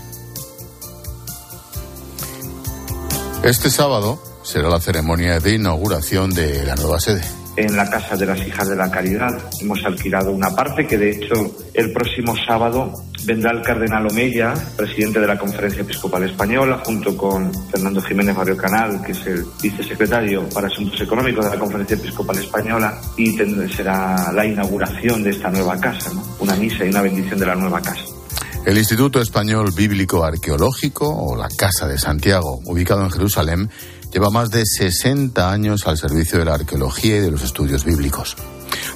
Este 3.43 3.71
sábado 3.71 4.21
será 4.43 4.69
la 4.69 4.81
ceremonia 4.81 5.39
de 5.39 5.55
inauguración 5.55 6.31
de 6.31 6.65
la 6.65 6.75
nueva 6.77 6.99
sede. 6.99 7.23
En 7.57 7.77
la 7.77 7.89
Casa 7.89 8.17
de 8.17 8.27
las 8.27 8.39
Hijas 8.47 8.69
de 8.69 8.75
la 8.75 8.91
Caridad 8.91 9.31
hemos 9.61 9.85
alquilado 9.85 10.33
una 10.33 10.51
parte 10.51 10.87
que 10.87 10.99
de 10.99 11.11
hecho 11.11 11.35
el 11.73 11.93
próximo 11.93 12.35
sábado 12.47 12.93
vendrá 13.25 13.51
el 13.53 13.63
cardenal 13.63 14.07
Omeya, 14.07 14.55
presidente 14.77 15.21
de 15.21 15.27
la 15.27 15.39
Conferencia 15.39 15.83
Episcopal 15.83 16.25
Española, 16.25 16.83
junto 16.85 17.17
con 17.17 17.51
Fernando 17.71 18.01
Jiménez 18.03 18.37
Barrio 18.37 18.57
Canal, 18.57 19.03
que 19.03 19.13
es 19.13 19.27
el 19.27 19.45
vicesecretario 19.63 20.49
para 20.51 20.69
Asuntos 20.69 21.01
Económicos 21.01 21.45
de 21.45 21.51
la 21.53 21.59
Conferencia 21.59 21.97
Episcopal 21.97 22.39
Española, 22.39 23.01
y 23.17 23.37
será 23.75 24.33
la 24.33 24.45
inauguración 24.45 25.23
de 25.23 25.31
esta 25.31 25.51
nueva 25.51 25.79
casa, 25.81 26.11
una 26.39 26.55
misa 26.57 26.85
y 26.85 26.89
una 26.89 27.03
bendición 27.03 27.39
de 27.39 27.47
la 27.47 27.55
nueva 27.55 27.81
casa. 27.81 28.05
El 28.65 28.79
Instituto 28.79 29.21
Español 29.21 29.73
Bíblico 29.77 30.25
Arqueológico, 30.25 31.09
o 31.09 31.37
la 31.37 31.49
Casa 31.49 31.87
de 31.87 31.99
Santiago, 31.99 32.61
ubicado 32.65 33.05
en 33.05 33.11
Jerusalén, 33.11 33.71
lleva 34.13 34.31
más 34.31 34.51
de 34.51 34.65
60 34.65 35.51
años 35.51 35.87
al 35.87 35.99
servicio 35.99 36.39
de 36.39 36.47
la 36.47 36.55
arqueología 36.55 37.17
y 37.17 37.21
de 37.21 37.31
los 37.31 37.43
estudios 37.43 37.85
bíblicos. 37.85 38.37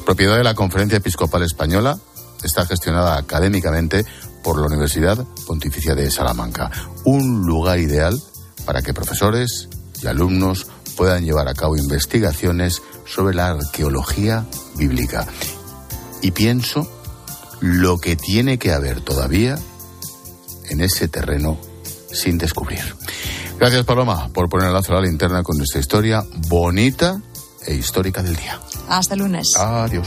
Propiedad 0.07 0.37
de 0.37 0.45
la 0.45 0.55
Conferencia 0.55 0.99
Episcopal 0.99 1.43
Española, 1.43 1.99
está 2.43 2.67
gestionada 2.67 3.17
académicamente 3.19 4.05
por 4.43 4.61
la 4.61 4.67
Universidad 4.67 5.25
Pontificia 5.47 5.95
de 5.95 6.11
Salamanca, 6.11 6.71
un 7.05 7.47
lugar 7.47 7.79
ideal 7.79 8.21
para 8.65 8.83
que 8.83 8.95
profesores 8.95 9.69
y 10.03 10.07
alumnos 10.07 10.67
puedan 10.97 11.25
llevar 11.25 11.49
a 11.49 11.55
cabo 11.55 11.77
investigaciones 11.77 12.83
sobre 13.07 13.35
la 13.35 13.49
arqueología 13.49 14.47
bíblica. 14.77 15.27
Y 16.23 16.33
pienso 16.33 16.91
lo 17.61 17.99
que 17.99 18.17
tiene 18.17 18.59
que 18.59 18.73
haber 18.73 19.01
todavía 19.01 19.59
en 20.69 20.81
ese 20.81 21.09
terreno 21.09 21.59
sin 22.13 22.39
descubrir. 22.39 22.81
Gracias, 23.59 23.85
Paloma, 23.85 24.29
por 24.33 24.49
poner 24.49 24.69
el 24.69 24.75
lazo 24.75 24.93
a 24.93 24.97
la 24.97 25.03
linterna 25.03 25.43
con 25.43 25.57
nuestra 25.57 25.81
historia 25.81 26.25
bonita 26.49 27.21
e 27.67 27.75
histórica 27.75 28.23
del 28.23 28.37
día. 28.37 28.61
Hasta 28.89 29.15
el 29.15 29.21
lunes. 29.21 29.49
Adiós. 29.57 30.07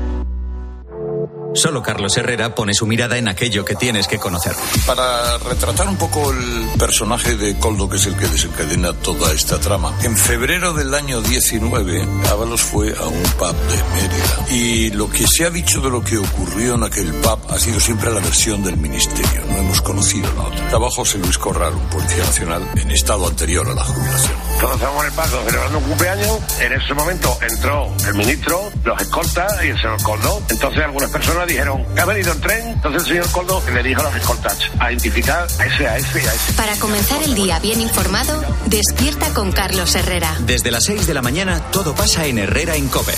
Solo 1.53 1.83
Carlos 1.83 2.15
Herrera 2.15 2.55
pone 2.55 2.73
su 2.73 2.85
mirada 2.87 3.17
en 3.17 3.27
aquello 3.27 3.65
que 3.65 3.75
tienes 3.75 4.07
que 4.07 4.17
conocer. 4.17 4.53
Para 4.85 5.37
retratar 5.37 5.87
un 5.87 5.97
poco 5.97 6.31
el 6.31 6.79
personaje 6.79 7.35
de 7.35 7.57
Coldo, 7.59 7.89
que 7.89 7.97
es 7.97 8.05
el 8.05 8.15
que 8.15 8.27
desencadena 8.27 8.93
toda 8.93 9.33
esta 9.33 9.59
trama, 9.59 9.93
en 10.03 10.15
febrero 10.15 10.73
del 10.73 10.93
año 10.93 11.21
19, 11.21 12.07
Ábalos 12.31 12.61
fue 12.61 12.95
a 12.97 13.05
un 13.05 13.23
pub 13.37 13.55
de 13.55 13.83
Mérida. 13.93 14.47
Y 14.49 14.89
lo 14.91 15.09
que 15.09 15.27
se 15.27 15.45
ha 15.45 15.49
dicho 15.49 15.81
de 15.81 15.89
lo 15.89 16.01
que 16.01 16.17
ocurrió 16.17 16.75
en 16.75 16.83
aquel 16.83 17.13
pub 17.15 17.39
ha 17.49 17.59
sido 17.59 17.79
siempre 17.79 18.11
la 18.11 18.21
versión 18.21 18.63
del 18.63 18.77
ministerio. 18.77 19.45
No 19.49 19.57
hemos 19.57 19.81
conocido 19.81 20.31
la 20.33 20.43
otra. 20.43 20.65
Estaba 20.65 20.89
José 20.89 21.17
Luis 21.17 21.37
Corral, 21.37 21.73
un 21.75 21.89
policía 21.89 22.23
nacional 22.23 22.69
en 22.75 22.91
estado 22.91 23.27
anterior 23.27 23.67
a 23.67 23.73
la 23.73 23.83
jubilación. 23.83 24.33
Todos 24.59 24.75
estábamos 24.75 25.03
en 25.03 25.09
el 25.09 25.15
paso 25.15 25.43
celebrando 25.45 25.77
un 25.79 25.83
cumpleaños. 25.83 26.39
En 26.59 26.73
ese 26.73 26.93
momento 26.93 27.37
entró 27.41 27.93
el 28.07 28.13
ministro, 28.15 28.71
los 28.85 29.01
escoltas 29.01 29.63
y 29.63 29.67
el 29.67 29.77
señor 29.77 30.01
Coldo. 30.01 30.41
Entonces 30.49 30.83
algunas 30.83 31.09
personas 31.11 31.40
dijeron, 31.45 31.85
¿ha 31.97 32.05
venido 32.05 32.31
el 32.33 32.41
tren? 32.41 32.67
Entonces 32.69 33.03
el 33.03 33.07
señor 33.07 33.31
Coldo 33.31 33.61
le 33.73 33.83
dijo 33.83 34.01
a 34.01 34.05
los 34.05 34.15
escoltas, 34.15 34.57
a 34.79 34.91
identificar 34.91 35.47
a 35.59 35.65
ese, 35.65 35.87
a 35.87 35.97
ese 35.97 36.19
a 36.19 36.33
ese. 36.33 36.53
Para 36.53 36.75
comenzar 36.77 37.21
el 37.23 37.35
día 37.35 37.59
bien 37.59 37.81
informado, 37.81 38.41
despierta 38.67 39.33
con 39.33 39.51
Carlos 39.51 39.93
Herrera. 39.95 40.33
Desde 40.45 40.71
las 40.71 40.85
6 40.85 41.05
de 41.07 41.13
la 41.13 41.21
mañana, 41.21 41.59
todo 41.71 41.93
pasa 41.95 42.25
en 42.25 42.39
Herrera 42.39 42.75
en 42.75 42.87
Cope. 42.87 43.13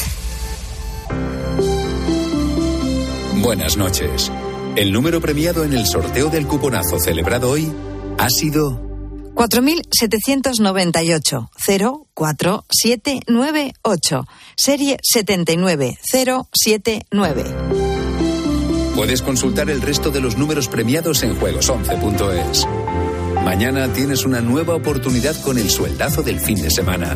Buenas 3.42 3.77
noches. 3.77 4.32
El 4.75 4.92
número 4.92 5.22
premiado 5.22 5.63
en 5.65 5.74
el 5.74 5.86
sorteo 5.86 6.30
del 6.30 6.48
cuponazo 6.48 7.00
celebrado 7.00 7.50
hoy 7.50 7.72
ha 8.18 8.27
sido 8.30 8.82
4798 9.36 11.51
04798 12.13 14.25
serie 14.56 14.98
79079. 15.01 17.93
Puedes 18.96 19.24
consultar 19.24 19.72
el 19.72 19.82
resto 19.82 20.12
de 20.12 20.22
los 20.22 20.38
números 20.38 20.68
premiados 20.68 21.24
en 21.24 21.36
juegos11.es. 21.40 22.68
Mañana 23.44 23.92
tienes 23.92 24.24
una 24.24 24.40
nueva 24.40 24.76
oportunidad 24.76 25.36
con 25.42 25.58
el 25.58 25.70
sueldazo 25.72 26.22
del 26.22 26.40
fin 26.40 26.62
de 26.62 26.70
semana. 26.70 27.16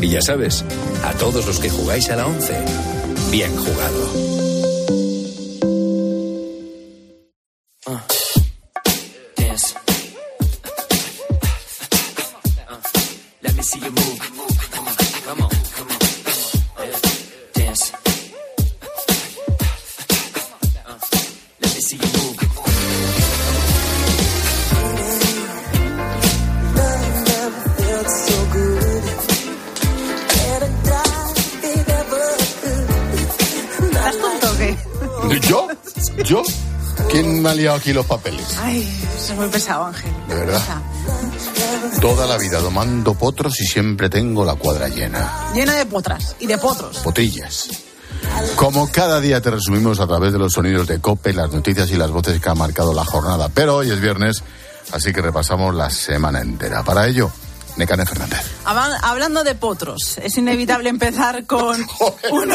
Y 0.00 0.08
ya 0.08 0.22
sabes, 0.22 0.64
a 1.04 1.12
todos 1.14 1.46
los 1.46 1.58
que 1.58 1.68
jugáis 1.68 2.08
a 2.10 2.16
la 2.16 2.26
11, 2.26 2.64
bien 3.30 3.54
jugado. 3.56 4.39
Liado 37.60 37.76
aquí 37.76 37.92
los 37.92 38.06
papeles? 38.06 38.46
Ay, 38.60 38.82
eso 39.16 39.32
es 39.32 39.38
muy 39.38 39.48
pesado, 39.48 39.86
Ángel. 39.86 40.12
De 40.28 40.34
verdad. 40.34 40.82
Toda 42.00 42.26
la 42.26 42.38
vida 42.38 42.58
domando 42.60 43.14
potros 43.14 43.60
y 43.60 43.66
siempre 43.66 44.08
tengo 44.08 44.44
la 44.44 44.54
cuadra 44.54 44.88
llena. 44.88 45.50
Llena 45.54 45.74
de 45.74 45.86
potras 45.86 46.36
y 46.38 46.46
de 46.46 46.58
potros. 46.58 46.98
Potrillas. 46.98 47.68
Como 48.56 48.90
cada 48.90 49.20
día 49.20 49.40
te 49.40 49.50
resumimos 49.50 50.00
a 50.00 50.06
través 50.06 50.32
de 50.32 50.38
los 50.38 50.52
sonidos 50.52 50.86
de 50.86 51.00
COPE, 51.00 51.32
las 51.32 51.52
noticias 51.52 51.90
y 51.90 51.96
las 51.96 52.10
voces 52.10 52.40
que 52.40 52.48
han 52.48 52.58
marcado 52.58 52.94
la 52.94 53.04
jornada. 53.04 53.48
Pero 53.48 53.76
hoy 53.76 53.90
es 53.90 54.00
viernes, 54.00 54.42
así 54.92 55.12
que 55.12 55.20
repasamos 55.20 55.74
la 55.74 55.90
semana 55.90 56.40
entera. 56.40 56.82
Para 56.82 57.06
ello, 57.06 57.30
Necane 57.76 58.06
Fernández. 58.06 58.40
Hablando 58.64 59.44
de 59.44 59.54
potros, 59.54 60.18
es 60.18 60.36
inevitable 60.38 60.88
empezar 60.90 61.44
con 61.46 61.86
uno 62.30 62.54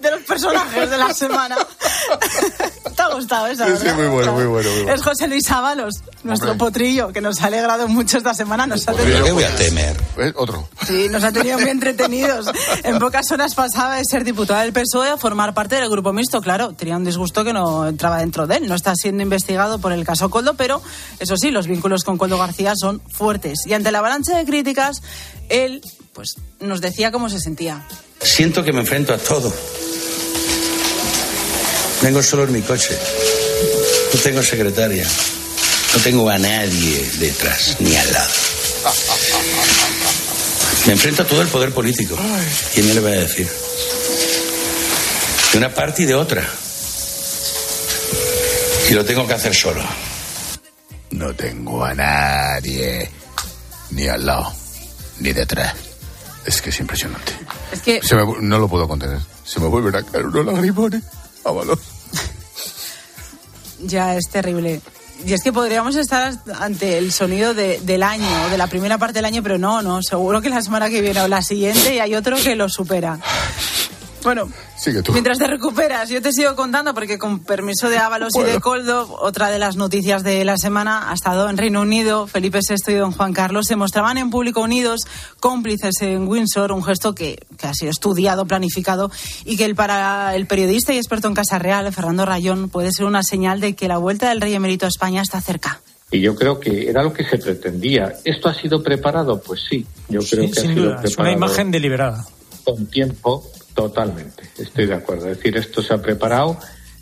de 0.00 0.10
los 0.10 0.20
personajes 0.22 0.90
de 0.90 0.98
la 0.98 1.12
semana. 1.14 1.56
¿Te 3.10 3.14
ha 3.14 3.16
gustado 3.16 3.46
esa? 3.48 3.76
Sí, 3.76 3.86
muy 3.96 4.06
bueno, 4.06 4.32
muy 4.32 4.44
bueno, 4.46 4.70
muy 4.70 4.78
bueno. 4.82 4.94
Es 4.94 5.02
José 5.02 5.26
Luis 5.26 5.50
Ábalos, 5.50 5.94
nuestro 6.22 6.52
Hombre. 6.52 6.66
potrillo, 6.66 7.12
que 7.12 7.20
nos 7.20 7.40
ha 7.40 7.46
alegrado 7.46 7.88
mucho 7.88 8.18
esta 8.18 8.34
semana. 8.34 8.66
Nos 8.66 8.86
ha 8.88 8.92
tenido, 8.92 9.24
¿Qué 9.24 9.32
voy 9.32 9.44
a 9.44 9.54
temer? 9.56 9.96
Otro. 10.36 10.68
sí, 10.86 11.08
nos 11.10 11.24
ha 11.24 11.32
tenido 11.32 11.58
muy 11.58 11.70
entretenidos. 11.70 12.46
En 12.84 12.98
pocas 12.98 13.30
horas 13.32 13.54
pasaba 13.54 13.96
de 13.96 14.04
ser 14.04 14.24
diputado 14.24 14.60
del 14.60 14.72
PSOE 14.72 15.10
a 15.10 15.16
formar 15.16 15.54
parte 15.54 15.76
del 15.76 15.88
grupo 15.90 16.12
mixto. 16.12 16.40
Claro, 16.40 16.72
tenía 16.72 16.96
un 16.96 17.04
disgusto 17.04 17.42
que 17.44 17.52
no 17.52 17.86
entraba 17.88 18.18
dentro 18.18 18.46
de 18.46 18.56
él. 18.58 18.68
No 18.68 18.74
está 18.74 18.94
siendo 18.94 19.22
investigado 19.22 19.78
por 19.80 19.92
el 19.92 20.04
caso 20.04 20.30
Coldo, 20.30 20.54
pero 20.54 20.80
eso 21.18 21.36
sí, 21.36 21.50
los 21.50 21.66
vínculos 21.66 22.04
con 22.04 22.16
Coldo 22.16 22.38
García 22.38 22.74
son 22.76 23.00
fuertes. 23.10 23.66
Y 23.66 23.74
ante 23.74 23.90
la 23.90 23.98
avalancha 23.98 24.36
de 24.36 24.44
críticas, 24.44 25.02
él 25.48 25.80
pues 26.12 26.36
nos 26.60 26.80
decía 26.80 27.10
cómo 27.10 27.28
se 27.28 27.40
sentía. 27.40 27.84
Siento 28.20 28.62
que 28.62 28.72
me 28.72 28.80
enfrento 28.80 29.14
a 29.14 29.18
todo. 29.18 29.52
Vengo 32.02 32.22
solo 32.22 32.44
en 32.44 32.52
mi 32.52 32.62
coche. 32.62 32.96
No 34.14 34.20
tengo 34.20 34.42
secretaria. 34.42 35.06
No 35.94 36.00
tengo 36.02 36.28
a 36.30 36.38
nadie 36.38 37.10
detrás 37.18 37.76
ni 37.80 37.94
al 37.96 38.12
lado. 38.12 38.30
Me 40.86 40.92
enfrento 40.92 41.22
a 41.22 41.26
todo 41.26 41.42
el 41.42 41.48
poder 41.48 41.72
político. 41.72 42.16
¿Quién 42.74 42.86
me 42.88 42.94
lo 42.94 43.02
va 43.02 43.08
a 43.10 43.12
decir? 43.12 43.48
De 45.52 45.58
una 45.58 45.74
parte 45.74 46.02
y 46.02 46.06
de 46.06 46.14
otra. 46.14 46.46
Y 48.88 48.94
lo 48.94 49.04
tengo 49.04 49.26
que 49.26 49.34
hacer 49.34 49.54
solo. 49.54 49.82
No 51.10 51.34
tengo 51.34 51.84
a 51.84 51.92
nadie, 51.94 53.10
ni 53.90 54.06
al 54.08 54.24
lado, 54.24 54.52
ni 55.18 55.32
detrás. 55.32 55.74
Es 56.46 56.62
que 56.62 56.70
es 56.70 56.80
impresionante. 56.80 57.32
Es 57.72 57.80
que 57.82 58.00
Se 58.02 58.14
me 58.16 58.22
vu- 58.22 58.38
no 58.40 58.58
lo 58.58 58.68
puedo 58.68 58.88
contener. 58.88 59.18
Se 59.44 59.60
me 59.60 59.66
vuelven 59.66 59.94
a 59.96 60.02
caer 60.04 60.26
unos 60.26 60.46
lagrimones. 60.46 61.02
Vámonos. 61.44 61.78
Ya 63.84 64.16
es 64.16 64.28
terrible. 64.30 64.80
Y 65.26 65.34
es 65.34 65.42
que 65.42 65.52
podríamos 65.52 65.96
estar 65.96 66.32
ante 66.60 66.96
el 66.96 67.12
sonido 67.12 67.52
de- 67.52 67.78
del 67.80 68.02
año, 68.02 68.48
de 68.50 68.56
la 68.56 68.68
primera 68.68 68.96
parte 68.96 69.18
del 69.18 69.26
año, 69.26 69.42
pero 69.42 69.58
no, 69.58 69.82
no. 69.82 70.02
Seguro 70.02 70.40
que 70.40 70.48
la 70.48 70.62
semana 70.62 70.88
que 70.88 71.02
viene 71.02 71.20
o 71.20 71.28
la 71.28 71.42
siguiente 71.42 71.94
y 71.94 71.98
hay 71.98 72.14
otro 72.14 72.36
que 72.38 72.56
lo 72.56 72.68
supera. 72.70 73.18
Bueno, 74.22 74.48
Sigue 74.76 75.02
tú. 75.02 75.12
Mientras 75.12 75.38
te 75.38 75.46
recuperas, 75.46 76.08
yo 76.08 76.20
te 76.22 76.32
sigo 76.32 76.54
contando 76.56 76.94
porque 76.94 77.18
con 77.18 77.40
permiso 77.40 77.88
de 77.88 77.98
Ábalos 77.98 78.32
y 78.38 78.42
de 78.42 78.60
Coldo, 78.60 79.06
otra 79.20 79.50
de 79.50 79.58
las 79.58 79.76
noticias 79.76 80.22
de 80.22 80.44
la 80.44 80.56
semana 80.56 81.10
ha 81.10 81.14
estado 81.14 81.48
en 81.50 81.56
Reino 81.58 81.80
Unido. 81.82 82.26
Felipe 82.26 82.60
VI 82.66 82.92
y 82.92 82.96
don 82.96 83.12
Juan 83.12 83.32
Carlos 83.32 83.66
se 83.66 83.76
mostraban 83.76 84.18
en 84.18 84.30
público 84.30 84.60
unidos, 84.60 85.00
cómplices 85.38 85.94
en 86.02 86.28
Windsor, 86.28 86.72
un 86.72 86.82
gesto 86.82 87.14
que, 87.14 87.38
que 87.58 87.66
ha 87.66 87.74
sido 87.74 87.90
estudiado, 87.90 88.46
planificado 88.46 89.10
y 89.44 89.56
que 89.56 89.64
el, 89.64 89.74
para 89.74 90.34
el 90.34 90.46
periodista 90.46 90.92
y 90.92 90.96
experto 90.98 91.28
en 91.28 91.34
Casa 91.34 91.58
Real, 91.58 91.92
Fernando 91.92 92.24
Rayón, 92.26 92.68
puede 92.68 92.90
ser 92.92 93.06
una 93.06 93.22
señal 93.22 93.60
de 93.60 93.74
que 93.74 93.88
la 93.88 93.98
vuelta 93.98 94.28
del 94.30 94.40
rey 94.40 94.54
emérito 94.54 94.86
a 94.86 94.88
España 94.88 95.22
está 95.22 95.40
cerca. 95.40 95.80
Y 96.12 96.20
yo 96.20 96.34
creo 96.34 96.58
que 96.58 96.88
era 96.90 97.02
lo 97.04 97.12
que 97.12 97.24
se 97.24 97.38
pretendía. 97.38 98.14
¿Esto 98.24 98.48
ha 98.48 98.54
sido 98.54 98.82
preparado? 98.82 99.40
Pues 99.40 99.60
sí, 99.68 99.86
yo 100.08 100.20
creo 100.20 100.44
Sí, 100.46 100.50
que 100.50 100.60
ha 100.60 100.62
sido 100.62 100.74
duda, 100.74 100.84
preparado. 101.00 101.08
es 101.08 101.16
una 101.18 101.32
imagen 101.32 101.70
deliberada. 101.70 102.26
Con 102.64 102.86
tiempo, 102.86 103.46
totalmente, 103.74 104.50
estoy 104.58 104.86
de 104.86 104.94
acuerdo. 104.94 105.28
Es 105.28 105.38
decir, 105.38 105.56
esto 105.56 105.82
se 105.82 105.94
ha 105.94 105.98
preparado, 106.02 106.58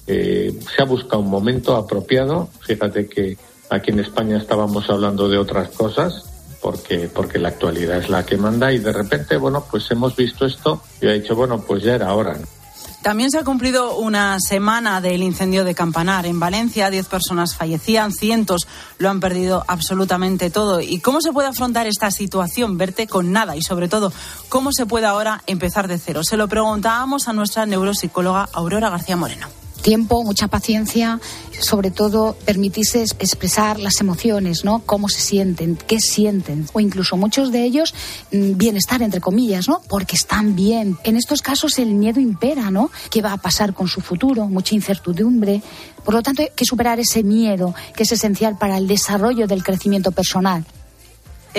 eh, 0.06 0.58
se 0.74 0.82
ha 0.82 0.84
buscado 0.84 1.20
un 1.20 1.30
momento 1.30 1.76
apropiado. 1.76 2.48
Fíjate 2.60 3.08
que 3.08 3.36
aquí 3.70 3.90
en 3.90 4.00
España 4.00 4.38
estábamos 4.38 4.88
hablando 4.90 5.28
de 5.28 5.38
otras 5.38 5.68
cosas, 5.70 6.24
porque, 6.60 7.08
porque 7.12 7.38
la 7.38 7.48
actualidad 7.48 7.98
es 7.98 8.10
la 8.10 8.26
que 8.26 8.36
manda, 8.36 8.72
y 8.72 8.78
de 8.78 8.92
repente, 8.92 9.36
bueno, 9.36 9.64
pues 9.70 9.90
hemos 9.90 10.16
visto 10.16 10.46
esto 10.46 10.82
y 11.00 11.06
he 11.06 11.12
dicho, 11.14 11.36
bueno, 11.36 11.64
pues 11.66 11.82
ya 11.82 11.94
era 11.94 12.14
hora. 12.14 12.34
¿no? 12.34 12.57
También 13.02 13.30
se 13.30 13.38
ha 13.38 13.44
cumplido 13.44 13.96
una 13.96 14.38
semana 14.40 15.00
del 15.00 15.22
incendio 15.22 15.64
de 15.64 15.74
Campanar. 15.74 16.26
En 16.26 16.40
Valencia, 16.40 16.90
diez 16.90 17.06
personas 17.06 17.54
fallecían, 17.54 18.12
cientos 18.12 18.66
lo 18.98 19.08
han 19.08 19.20
perdido 19.20 19.64
absolutamente 19.68 20.50
todo. 20.50 20.80
¿Y 20.80 20.98
cómo 20.98 21.20
se 21.20 21.32
puede 21.32 21.48
afrontar 21.48 21.86
esta 21.86 22.10
situación? 22.10 22.76
Verte 22.76 23.06
con 23.06 23.32
nada 23.32 23.56
y, 23.56 23.62
sobre 23.62 23.88
todo, 23.88 24.12
cómo 24.48 24.72
se 24.72 24.84
puede 24.84 25.06
ahora 25.06 25.42
empezar 25.46 25.86
de 25.86 25.98
cero. 25.98 26.22
Se 26.24 26.36
lo 26.36 26.48
preguntábamos 26.48 27.28
a 27.28 27.32
nuestra 27.32 27.66
neuropsicóloga 27.66 28.48
Aurora 28.52 28.90
García 28.90 29.16
Moreno. 29.16 29.46
Tiempo, 29.82 30.22
mucha 30.24 30.48
paciencia, 30.48 31.20
sobre 31.60 31.90
todo 31.90 32.36
permitirse 32.44 33.02
expresar 33.02 33.80
las 33.80 34.00
emociones, 34.00 34.64
¿no? 34.64 34.80
Cómo 34.84 35.08
se 35.08 35.20
sienten, 35.20 35.76
qué 35.76 36.00
sienten, 36.00 36.66
o 36.72 36.80
incluso 36.80 37.16
muchos 37.16 37.52
de 37.52 37.64
ellos 37.64 37.94
mm, 38.32 38.56
bienestar 38.56 39.02
entre 39.02 39.20
comillas, 39.20 39.68
¿no? 39.68 39.80
Porque 39.88 40.16
están 40.16 40.54
bien. 40.54 40.98
En 41.04 41.16
estos 41.16 41.42
casos 41.42 41.78
el 41.78 41.94
miedo 41.94 42.20
impera, 42.20 42.70
¿no? 42.70 42.90
¿Qué 43.10 43.22
va 43.22 43.32
a 43.32 43.38
pasar 43.38 43.74
con 43.74 43.88
su 43.88 44.00
futuro? 44.00 44.46
Mucha 44.46 44.74
incertidumbre. 44.74 45.62
Por 46.04 46.14
lo 46.14 46.22
tanto, 46.22 46.42
hay 46.42 46.50
que 46.54 46.64
superar 46.64 47.00
ese 47.00 47.22
miedo 47.22 47.74
que 47.94 48.04
es 48.04 48.12
esencial 48.12 48.56
para 48.58 48.78
el 48.78 48.86
desarrollo 48.86 49.46
del 49.46 49.62
crecimiento 49.62 50.12
personal 50.12 50.64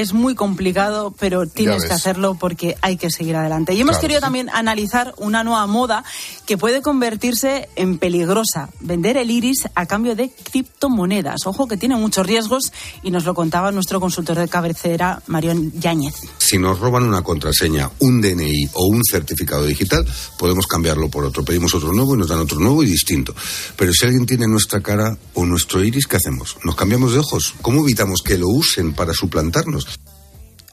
es 0.02 0.14
muy 0.14 0.36
complicado, 0.36 1.14
pero 1.20 1.46
tienes 1.46 1.86
que 1.86 1.94
hacerlo 1.94 2.36
porque 2.36 2.76
hay 2.82 2.98
que 2.98 3.10
seguir 3.10 3.36
adelante. 3.36 3.74
Y 3.74 3.82
hemos 3.82 3.98
querido 3.98 4.22
también 4.22 4.50
analizar 4.50 5.14
una 5.18 5.44
nueva 5.44 5.68
moda 5.68 6.04
que 6.46 6.58
puede 6.58 6.82
convertirse 6.82 7.70
en 7.76 7.98
peligrosa, 7.98 8.70
vender 8.80 9.18
el 9.18 9.30
iris 9.30 9.68
a 9.76 9.86
cambio 9.86 10.16
de 10.16 10.32
criptomonedas. 10.52 11.46
Ojo 11.46 11.68
que 11.68 11.78
tiene 11.78 11.96
muchos 11.96 12.26
riesgos 12.26 12.72
y 13.04 13.12
nos 13.12 13.26
lo 13.26 13.34
contaba 13.34 13.72
nuestro 13.72 14.00
consultor 14.00 14.38
de 14.38 14.48
cabecera, 14.48 15.22
Marión 15.28 15.72
Yáñez. 15.74 16.16
Si 16.38 16.58
nos 16.58 16.80
roban 16.80 17.04
una 17.04 17.22
contraseña, 17.22 17.90
un 18.00 18.22
DNI 18.22 18.70
o 18.74 18.88
un 18.88 19.04
certificado 19.04 19.66
digital, 19.66 20.06
podemos 20.38 20.66
cambiarlo 20.66 21.10
por 21.10 21.26
otro. 21.26 21.44
Pedimos 21.44 21.76
otro 21.76 21.92
nuevo 21.94 22.16
y 22.16 22.20
nos 22.20 22.30
dan 22.30 22.40
otro 22.40 22.60
nuevo 22.60 22.84
y 22.84 22.88
distinto. 22.88 23.36
Pero 23.76 23.94
si 23.94 24.06
alguien 24.06 24.26
tiene 24.26 24.48
nuestra 24.48 24.82
cara 24.82 25.18
o 25.34 25.46
nuestro 25.46 25.84
iris, 25.84 26.08
¿qué 26.08 26.18
hacemos? 26.18 26.58
¿Nos 26.64 26.76
cambiamos 26.76 27.14
de 27.14 27.20
ojos? 27.20 27.54
¿Cómo 27.62 27.82
evitamos 27.82 28.22
que 28.24 28.38
lo 28.38 28.48
usen 28.48 28.94
para 28.94 29.14
suplantarnos? 29.14 29.88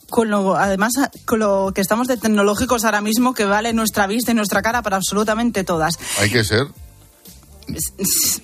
Con 0.09 0.31
lo, 0.31 0.57
además, 0.57 0.93
con 1.25 1.39
lo 1.41 1.73
que 1.75 1.81
estamos 1.81 2.09
de 2.09 2.17
tecnológicos 2.17 2.85
ahora 2.85 3.01
mismo, 3.01 3.35
que 3.35 3.45
vale 3.45 3.73
nuestra 3.73 4.07
vista 4.07 4.33
y 4.33 4.35
nuestra 4.35 4.63
cara 4.63 4.83
para 4.83 4.97
absolutamente 4.97 5.65
todas. 5.65 5.99
Hay 6.21 6.31
que 6.31 6.45
ser 6.45 6.69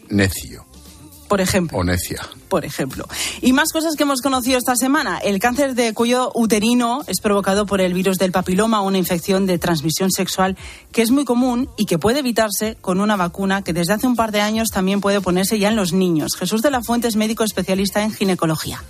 necio. 0.08 0.66
Por 1.28 1.40
ejemplo. 1.40 1.78
O 1.78 1.84
necia. 1.84 2.20
Por 2.50 2.66
ejemplo. 2.66 3.08
Y 3.40 3.54
más 3.54 3.72
cosas 3.72 3.96
que 3.96 4.02
hemos 4.02 4.20
conocido 4.20 4.58
esta 4.58 4.76
semana. 4.76 5.16
El 5.16 5.38
cáncer 5.38 5.74
de 5.74 5.94
cuello 5.94 6.30
uterino 6.34 7.04
es 7.06 7.22
provocado 7.22 7.64
por 7.64 7.80
el 7.80 7.94
virus 7.94 8.18
del 8.18 8.32
papiloma, 8.32 8.82
una 8.82 8.98
infección 8.98 9.46
de 9.46 9.58
transmisión 9.58 10.10
sexual 10.10 10.58
que 10.92 11.00
es 11.00 11.10
muy 11.10 11.24
común 11.24 11.70
y 11.78 11.86
que 11.86 11.98
puede 11.98 12.18
evitarse 12.18 12.76
con 12.82 13.00
una 13.00 13.16
vacuna 13.16 13.62
que 13.62 13.72
desde 13.72 13.94
hace 13.94 14.06
un 14.06 14.14
par 14.14 14.30
de 14.30 14.42
años 14.42 14.68
también 14.68 15.00
puede 15.00 15.22
ponerse 15.22 15.58
ya 15.58 15.70
en 15.70 15.76
los 15.76 15.94
niños. 15.94 16.32
Jesús 16.38 16.60
de 16.60 16.70
la 16.70 16.82
Fuente 16.82 17.08
es 17.08 17.16
médico 17.16 17.44
especialista 17.44 18.02
en 18.02 18.12
ginecología 18.12 18.84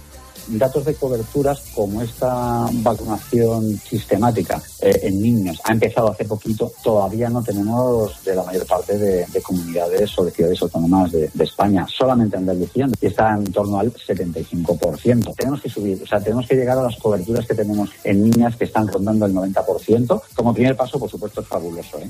datos 0.49 0.85
de 0.85 0.95
coberturas 0.95 1.63
como 1.75 2.03
esta 2.03 2.67
vacunación 2.73 3.79
sistemática 3.79 4.61
eh, 4.81 5.01
en 5.03 5.23
niños 5.23 5.61
ha 5.65 5.73
empezado 5.73 6.11
hace 6.11 6.25
poquito, 6.25 6.73
todavía 6.83 7.29
no 7.29 7.43
tenemos 7.43 8.23
de 8.25 8.35
la 8.35 8.43
mayor 8.43 8.67
parte 8.67 8.99
de, 8.99 9.27
comunidades 9.43 10.17
o 10.19 10.25
de 10.25 10.31
ciudades 10.31 10.63
autónomas 10.63 11.11
de, 11.13 11.31
España. 11.41 11.87
Solamente 11.89 12.37
Andalucía 12.37 12.89
está 13.01 13.35
en 13.35 13.51
torno 13.53 13.79
al 13.79 13.93
75%. 13.93 15.35
Tenemos 15.37 15.61
que 15.61 15.69
subir, 15.69 16.01
o 16.03 16.07
sea, 16.07 16.21
tenemos 16.21 16.47
que 16.47 16.55
llegar 16.55 16.79
a 16.79 16.83
las 16.83 16.97
coberturas 16.97 17.47
que 17.47 17.55
tenemos 17.55 17.91
en 18.05 18.31
niñas 18.31 18.57
que 18.57 18.65
están 18.65 18.87
rondando 18.87 19.27
el 19.27 19.35
90%. 19.35 20.23
Como 20.35 20.55
primer 20.55 20.77
paso, 20.77 20.99
por 21.01 21.11
supuesto, 21.11 21.41
es 21.41 21.49
fabuloso. 21.49 21.99
¿eh? 21.99 22.09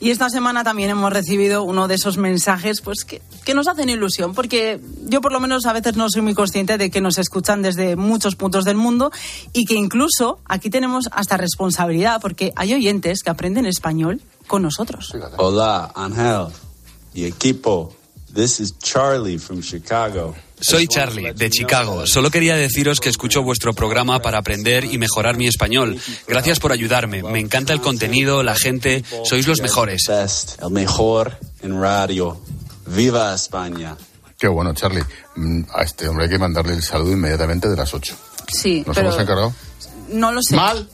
Y 0.00 0.10
esta 0.10 0.28
semana 0.30 0.64
también 0.64 0.90
hemos 0.90 1.12
recibido 1.12 1.62
uno 1.62 1.86
de 1.86 1.94
esos 1.94 2.18
mensajes 2.18 2.80
pues 2.80 3.04
que, 3.04 3.22
que 3.44 3.54
nos 3.54 3.68
hacen 3.68 3.88
ilusión, 3.88 4.34
porque 4.34 4.80
yo 5.04 5.20
por 5.20 5.32
lo 5.32 5.38
menos 5.38 5.64
a 5.66 5.72
veces 5.72 5.96
no 5.96 6.10
soy 6.10 6.22
muy 6.22 6.34
consciente 6.34 6.76
de 6.76 6.90
que 6.90 7.00
nos 7.00 7.18
escuchan 7.18 7.62
desde 7.62 7.81
muchos 7.96 8.36
puntos 8.36 8.64
del 8.64 8.76
mundo 8.76 9.10
y 9.52 9.64
que 9.64 9.74
incluso 9.74 10.40
aquí 10.46 10.70
tenemos 10.70 11.08
hasta 11.12 11.36
responsabilidad, 11.36 12.20
porque 12.20 12.52
hay 12.56 12.74
oyentes 12.74 13.22
que 13.22 13.30
aprenden 13.30 13.66
español 13.66 14.20
con 14.46 14.62
nosotros. 14.62 15.12
Hola, 15.36 15.92
Ángel 15.94 16.46
y 17.14 17.24
equipo. 17.24 17.94
This 18.34 18.60
is 18.60 18.78
Charlie 18.78 19.38
from 19.38 19.60
Chicago. 19.60 20.34
Soy 20.58 20.86
Charlie, 20.86 21.32
de 21.34 21.50
Chicago. 21.50 22.06
Solo 22.06 22.30
quería 22.30 22.54
deciros 22.56 23.00
que 23.00 23.08
escucho 23.08 23.42
vuestro 23.42 23.74
programa 23.74 24.22
para 24.22 24.38
aprender 24.38 24.84
y 24.84 24.96
mejorar 24.96 25.36
mi 25.36 25.48
español. 25.48 25.98
Gracias 26.28 26.60
por 26.60 26.72
ayudarme. 26.72 27.22
Me 27.22 27.40
encanta 27.40 27.72
el 27.72 27.80
contenido, 27.80 28.42
la 28.42 28.54
gente. 28.54 29.04
Sois 29.24 29.46
los 29.46 29.60
mejores. 29.60 30.08
El 30.08 30.70
mejor 30.70 31.36
en 31.62 31.80
radio. 31.80 32.40
¡Viva 32.86 33.34
España! 33.34 33.96
Qué 34.42 34.48
bueno, 34.48 34.74
Charlie. 34.74 35.04
Mm, 35.36 35.62
a 35.72 35.82
este 35.82 36.08
hombre 36.08 36.24
hay 36.24 36.30
que 36.30 36.36
mandarle 36.36 36.74
el 36.74 36.82
saludo 36.82 37.12
inmediatamente 37.12 37.68
de 37.68 37.76
las 37.76 37.94
8. 37.94 38.16
Sí, 38.52 38.82
¿Nos 38.84 38.96
hemos 38.96 39.16
encargado? 39.16 39.54
No 40.08 40.32
lo 40.32 40.42
sé. 40.42 40.56
¿Mal? 40.56 40.90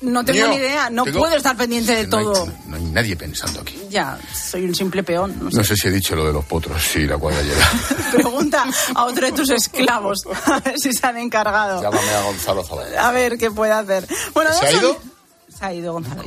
No 0.00 0.24
tengo 0.24 0.48
ni 0.48 0.56
idea, 0.56 0.88
no 0.88 1.04
puedo 1.04 1.36
estar 1.36 1.54
pendiente 1.58 1.94
de 1.94 2.06
todo. 2.06 2.50
no 2.66 2.76
hay 2.76 2.84
nadie 2.84 3.14
pensando 3.14 3.60
aquí. 3.60 3.78
Ya, 3.90 4.18
soy 4.34 4.64
un 4.64 4.74
simple 4.74 5.02
peón. 5.02 5.36
No 5.42 5.62
sé, 5.62 5.76
si 5.76 5.88
he 5.88 5.90
dicho 5.90 6.16
lo 6.16 6.26
de 6.26 6.32
los 6.32 6.46
potros, 6.46 6.82
sí, 6.82 7.06
la 7.06 7.18
cuadra 7.18 7.42
llega. 7.42 7.70
Pregunta 8.12 8.64
a 8.94 9.04
otro 9.04 9.26
de 9.26 9.32
tus 9.32 9.50
esclavos, 9.50 10.20
a 10.46 10.60
ver 10.60 10.78
si 10.78 10.94
se 10.94 11.06
han 11.06 11.18
encargado. 11.18 11.82
Llámame 11.82 12.10
a 12.12 12.22
Gonzalo 12.22 12.64
Zavala. 12.64 13.08
A 13.08 13.12
ver 13.12 13.36
qué 13.36 13.50
puede 13.50 13.72
hacer. 13.72 14.08
Bueno, 14.32 14.54
¿Se 14.54 14.68
ha 14.68 14.72
ido? 14.72 14.98
Se 15.54 15.66
ha 15.66 15.74
ido 15.74 15.92
Gonzalo. 15.92 16.22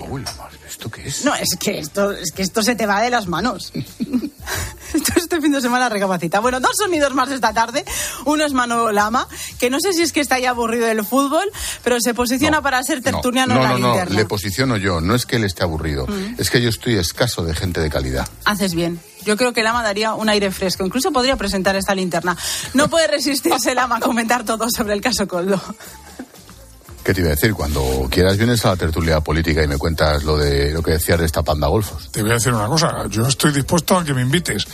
¿Esto 0.67 0.91
qué 0.91 1.07
es? 1.07 1.25
No, 1.25 1.33
es 1.33 1.57
que 1.59 1.79
esto, 1.79 2.11
es 2.11 2.31
que 2.31 2.43
esto 2.43 2.61
se 2.61 2.75
te 2.75 2.85
va 2.85 3.01
de 3.01 3.09
las 3.09 3.25
manos. 3.25 3.73
este 5.15 5.41
fin 5.41 5.51
de 5.51 5.61
semana 5.61 5.89
recapacita. 5.89 6.39
Bueno, 6.39 6.59
dos 6.59 6.75
sonidos 6.77 7.13
más 7.13 7.29
esta 7.31 7.53
tarde. 7.53 7.85
Uno 8.25 8.45
es 8.45 8.53
Mano 8.53 8.91
Lama, 8.91 9.27
que 9.59 9.69
no 9.69 9.79
sé 9.79 9.93
si 9.93 10.01
es 10.01 10.11
que 10.11 10.19
está 10.19 10.39
ya 10.39 10.51
aburrido 10.51 10.87
del 10.87 11.05
fútbol, 11.05 11.49
pero 11.83 11.99
se 11.99 12.13
posiciona 12.13 12.61
para 12.61 12.81
ser 12.83 13.01
tertuliano 13.01 13.55
no, 13.55 13.61
en 13.61 13.63
la 13.63 13.77
no, 13.77 13.95
No, 13.95 14.05
le 14.05 14.25
posiciono 14.25 14.77
yo. 14.77 15.01
No 15.01 15.15
es 15.15 15.25
que 15.25 15.37
él 15.37 15.43
esté 15.43 15.63
aburrido, 15.63 16.07
mm. 16.07 16.35
es 16.37 16.49
que 16.49 16.61
yo 16.61 16.69
estoy 16.69 16.95
escaso 16.95 17.43
de 17.43 17.55
gente 17.55 17.81
de 17.81 17.89
calidad. 17.89 18.27
Haces 18.45 18.73
bien. 18.73 18.99
Yo 19.25 19.35
creo 19.37 19.53
que 19.53 19.63
Lama 19.63 19.83
daría 19.83 20.13
un 20.13 20.29
aire 20.29 20.49
fresco. 20.51 20.85
Incluso 20.85 21.11
podría 21.11 21.35
presentar 21.35 21.75
esta 21.75 21.93
linterna. 21.93 22.37
No 22.73 22.89
puede 22.89 23.07
resistirse 23.07 23.75
Lama 23.75 23.97
a 23.97 23.99
comentar 23.99 24.45
todo 24.45 24.67
sobre 24.69 24.93
el 24.93 25.01
caso 25.01 25.27
Coldo. 25.27 25.61
¿Qué 27.09 27.15
te 27.15 27.21
iba 27.21 27.29
a 27.29 27.33
decir? 27.33 27.55
Cuando 27.55 28.07
quieras 28.11 28.37
vienes 28.37 28.63
a 28.65 28.69
la 28.69 28.75
tertulia 28.75 29.19
política 29.19 29.63
y 29.63 29.67
me 29.67 29.79
cuentas 29.79 30.23
lo 30.23 30.37
de 30.37 30.71
lo 30.71 30.83
que 30.83 30.91
decías 30.91 31.17
de 31.17 31.25
esta 31.25 31.41
panda 31.41 31.65
golfos. 31.65 32.11
Te 32.11 32.21
voy 32.21 32.29
a 32.29 32.33
decir 32.35 32.53
una 32.53 32.67
cosa, 32.67 33.07
yo 33.09 33.25
estoy 33.25 33.51
dispuesto 33.51 33.97
a 33.97 34.05
que 34.05 34.13
me 34.13 34.21
invites. 34.21 34.67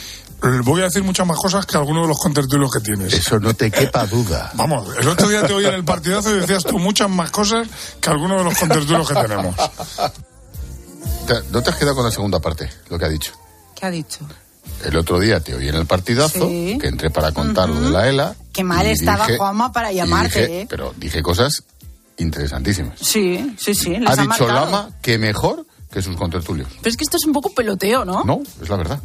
Voy 0.66 0.82
a 0.82 0.84
decir 0.84 1.02
muchas 1.02 1.26
más 1.26 1.38
cosas 1.38 1.66
que 1.66 1.78
algunos 1.78 2.04
de 2.04 2.08
los 2.10 2.20
contertulios 2.20 2.70
que 2.74 2.82
tienes. 2.82 3.14
Eso 3.14 3.40
no 3.40 3.54
te 3.54 3.72
quepa 3.72 4.06
duda. 4.06 4.52
Vamos, 4.56 4.86
el 4.98 5.08
otro 5.08 5.30
día 5.30 5.48
te 5.48 5.54
oí 5.54 5.66
en 5.66 5.76
el 5.76 5.86
partidazo 5.86 6.36
y 6.36 6.42
decías 6.42 6.66
tú 6.66 6.78
muchas 6.78 7.10
más 7.10 7.32
cosas 7.32 7.70
que 8.02 8.10
algunos 8.10 8.40
de 8.40 8.44
los 8.44 8.58
contertulios 8.58 9.08
que 9.08 9.16
tenemos. 9.16 9.56
¿No 11.54 11.64
te 11.64 11.70
has 11.70 11.76
quedado 11.78 11.96
con 11.96 12.04
la 12.04 12.12
segunda 12.12 12.42
parte, 12.42 12.70
lo 12.90 13.00
que 13.00 13.06
ha 13.06 13.10
dicho? 13.10 13.32
¿Qué 13.74 13.86
ha 13.86 13.92
dicho? 13.92 14.28
El 14.84 14.98
otro 14.98 15.22
día 15.22 15.40
te 15.40 15.56
oí 15.56 15.70
en 15.70 15.76
el 15.76 15.86
partidazo, 15.86 16.50
que 16.50 16.82
entré 16.84 17.12
para 17.12 17.32
contar 17.32 17.70
lo 17.70 17.80
de 17.80 17.90
la 17.92 18.10
ELA. 18.10 18.36
Qué 18.52 18.66
mal 18.66 18.86
estaba 18.88 19.26
Juanma 19.38 19.72
para 19.72 19.94
llamarte, 19.94 20.62
¿eh? 20.62 20.68
Pero 20.70 20.94
dije 20.98 21.24
cosas 21.24 21.64
interesantísimas. 22.18 23.00
Sí, 23.00 23.56
sí, 23.58 23.76
sí. 23.76 23.96
ha, 24.06 24.16
dicho 24.16 24.48
Lama 24.48 24.90
que 25.02 25.18
mejor 25.18 25.66
que 25.92 26.02
sus 26.02 26.16
contertulios. 26.16 26.68
Pero 26.82 26.90
es 26.90 26.98
que 26.98 27.04
esto 27.04 27.18
es 27.18 27.26
un 27.26 27.34
poco 27.34 27.50
peloteo, 27.52 28.06
¿no? 28.06 28.24
No, 28.24 28.42
es 28.62 28.70
la 28.70 28.76
verdad. 28.76 29.00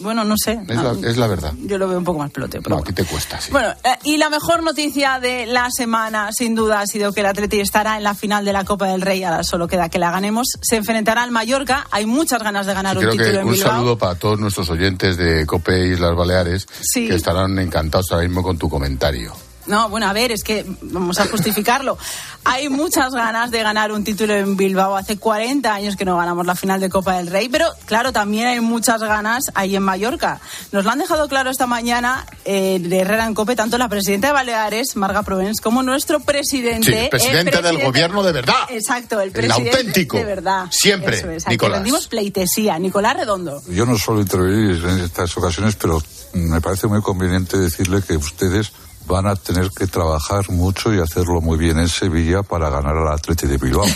Bueno, 0.00 0.24
no 0.24 0.34
sé. 0.42 0.58
Es, 1.02 1.16
la, 1.16 1.26
verdad. 1.26 1.52
Yo 1.58 1.78
lo 1.78 1.86
veo 1.86 1.98
un 1.98 2.04
poco 2.04 2.18
más 2.20 2.30
peloteo. 2.30 2.62
Pero 2.62 2.76
no, 2.76 2.82
aquí 2.82 2.92
te 2.92 3.04
cuesta, 3.04 3.40
sí. 3.40 3.52
Bueno, 3.52 3.68
eh, 3.84 3.96
y 4.04 4.16
la 4.16 4.30
mejor 4.30 4.62
noticia 4.62 5.20
de 5.20 5.46
la 5.46 5.68
semana, 5.70 6.30
sin 6.32 6.54
duda, 6.54 6.80
ha 6.80 6.86
sido 6.86 7.12
que 7.12 7.20
el 7.20 7.26
Atleti 7.26 7.60
estará 7.60 7.96
en 7.96 8.04
la 8.04 8.14
final 8.14 8.44
de 8.44 8.52
la 8.52 8.64
Copa 8.64 8.88
del 8.88 9.02
Rey. 9.02 9.22
Ahora 9.24 9.42
solo 9.44 9.68
queda 9.68 9.88
que 9.88 9.98
la 9.98 10.10
ganemos. 10.10 10.48
Se 10.62 10.76
enfrentará 10.76 11.22
al 11.22 11.30
Mallorca. 11.30 11.86
Hay 11.90 12.06
muchas 12.06 12.42
ganas 12.42 12.66
de 12.66 12.74
ganar 12.74 12.96
un 12.96 13.10
título 13.10 13.30
que 13.30 13.38
en 13.38 13.48
Un 13.48 13.56
saludo 13.56 13.98
para 13.98 14.14
todos 14.14 14.40
nuestros 14.40 14.70
oyentes 14.70 15.16
de 15.16 15.44
Cope 15.46 15.88
Islas 15.88 16.16
Baleares 16.16 16.66
que 16.94 17.14
estarán 17.14 17.58
encantados 17.58 18.10
ahora 18.12 18.26
mismo 18.26 18.42
con 18.42 18.56
tu 18.56 18.68
comentario. 18.68 19.34
No, 19.70 19.88
bueno, 19.88 20.08
a 20.08 20.12
ver, 20.12 20.32
es 20.32 20.42
que 20.42 20.66
vamos 20.82 21.20
a 21.20 21.26
justificarlo. 21.26 21.96
Hay 22.44 22.68
muchas 22.68 23.14
ganas 23.14 23.50
de 23.50 23.62
ganar 23.62 23.92
un 23.92 24.02
título 24.02 24.34
en 24.34 24.56
Bilbao. 24.56 24.96
Hace 24.96 25.16
40 25.16 25.72
años 25.72 25.94
que 25.94 26.04
no 26.04 26.16
ganamos 26.16 26.44
la 26.44 26.56
final 26.56 26.80
de 26.80 26.88
Copa 26.90 27.16
del 27.16 27.28
Rey, 27.28 27.48
pero 27.48 27.66
claro, 27.86 28.12
también 28.12 28.48
hay 28.48 28.60
muchas 28.60 29.00
ganas 29.00 29.44
ahí 29.54 29.76
en 29.76 29.82
Mallorca. 29.82 30.40
Nos 30.72 30.84
lo 30.84 30.90
han 30.90 30.98
dejado 30.98 31.28
claro 31.28 31.50
esta 31.50 31.66
mañana 31.66 32.26
eh, 32.44 32.78
de 32.80 32.98
Herrera 32.98 33.26
en 33.26 33.34
Cope, 33.34 33.54
tanto 33.54 33.78
la 33.78 33.88
presidenta 33.88 34.28
de 34.28 34.32
Baleares, 34.32 34.96
Marga 34.96 35.22
Provence, 35.22 35.62
como 35.62 35.82
nuestro 35.82 36.18
presidente. 36.18 37.04
Sí, 37.04 37.08
presidente, 37.08 37.62
del 37.62 37.80
gobierno 37.80 38.22
de 38.24 38.32
verdad. 38.32 38.54
Exacto, 38.70 39.20
el 39.20 39.30
presidente 39.30 39.70
auténtico. 39.70 40.16
de 40.16 40.24
verdad. 40.24 40.66
Siempre, 40.70 41.18
Eso 41.18 41.30
es, 41.30 41.46
Nicolás. 41.46 41.78
rendimos 41.78 42.08
pleitesía. 42.08 42.78
Nicolás 42.78 43.16
Redondo. 43.16 43.62
Yo 43.68 43.86
no 43.86 43.96
suelo 43.96 44.20
intervenir 44.20 44.84
en 44.84 45.00
estas 45.00 45.36
ocasiones, 45.36 45.76
pero 45.76 46.02
me 46.32 46.60
parece 46.60 46.88
muy 46.88 47.02
conveniente 47.02 47.56
decirle 47.56 48.02
que 48.02 48.16
ustedes 48.16 48.72
van 49.10 49.26
a 49.26 49.36
tener 49.36 49.70
que 49.70 49.86
trabajar 49.86 50.50
mucho 50.50 50.94
y 50.94 51.00
hacerlo 51.00 51.40
muy 51.40 51.58
bien 51.58 51.78
en 51.78 51.88
Sevilla 51.88 52.42
para 52.42 52.70
ganar 52.70 52.96
al 52.96 53.12
Atleti 53.12 53.46
de 53.46 53.58
Bilbao. 53.58 53.84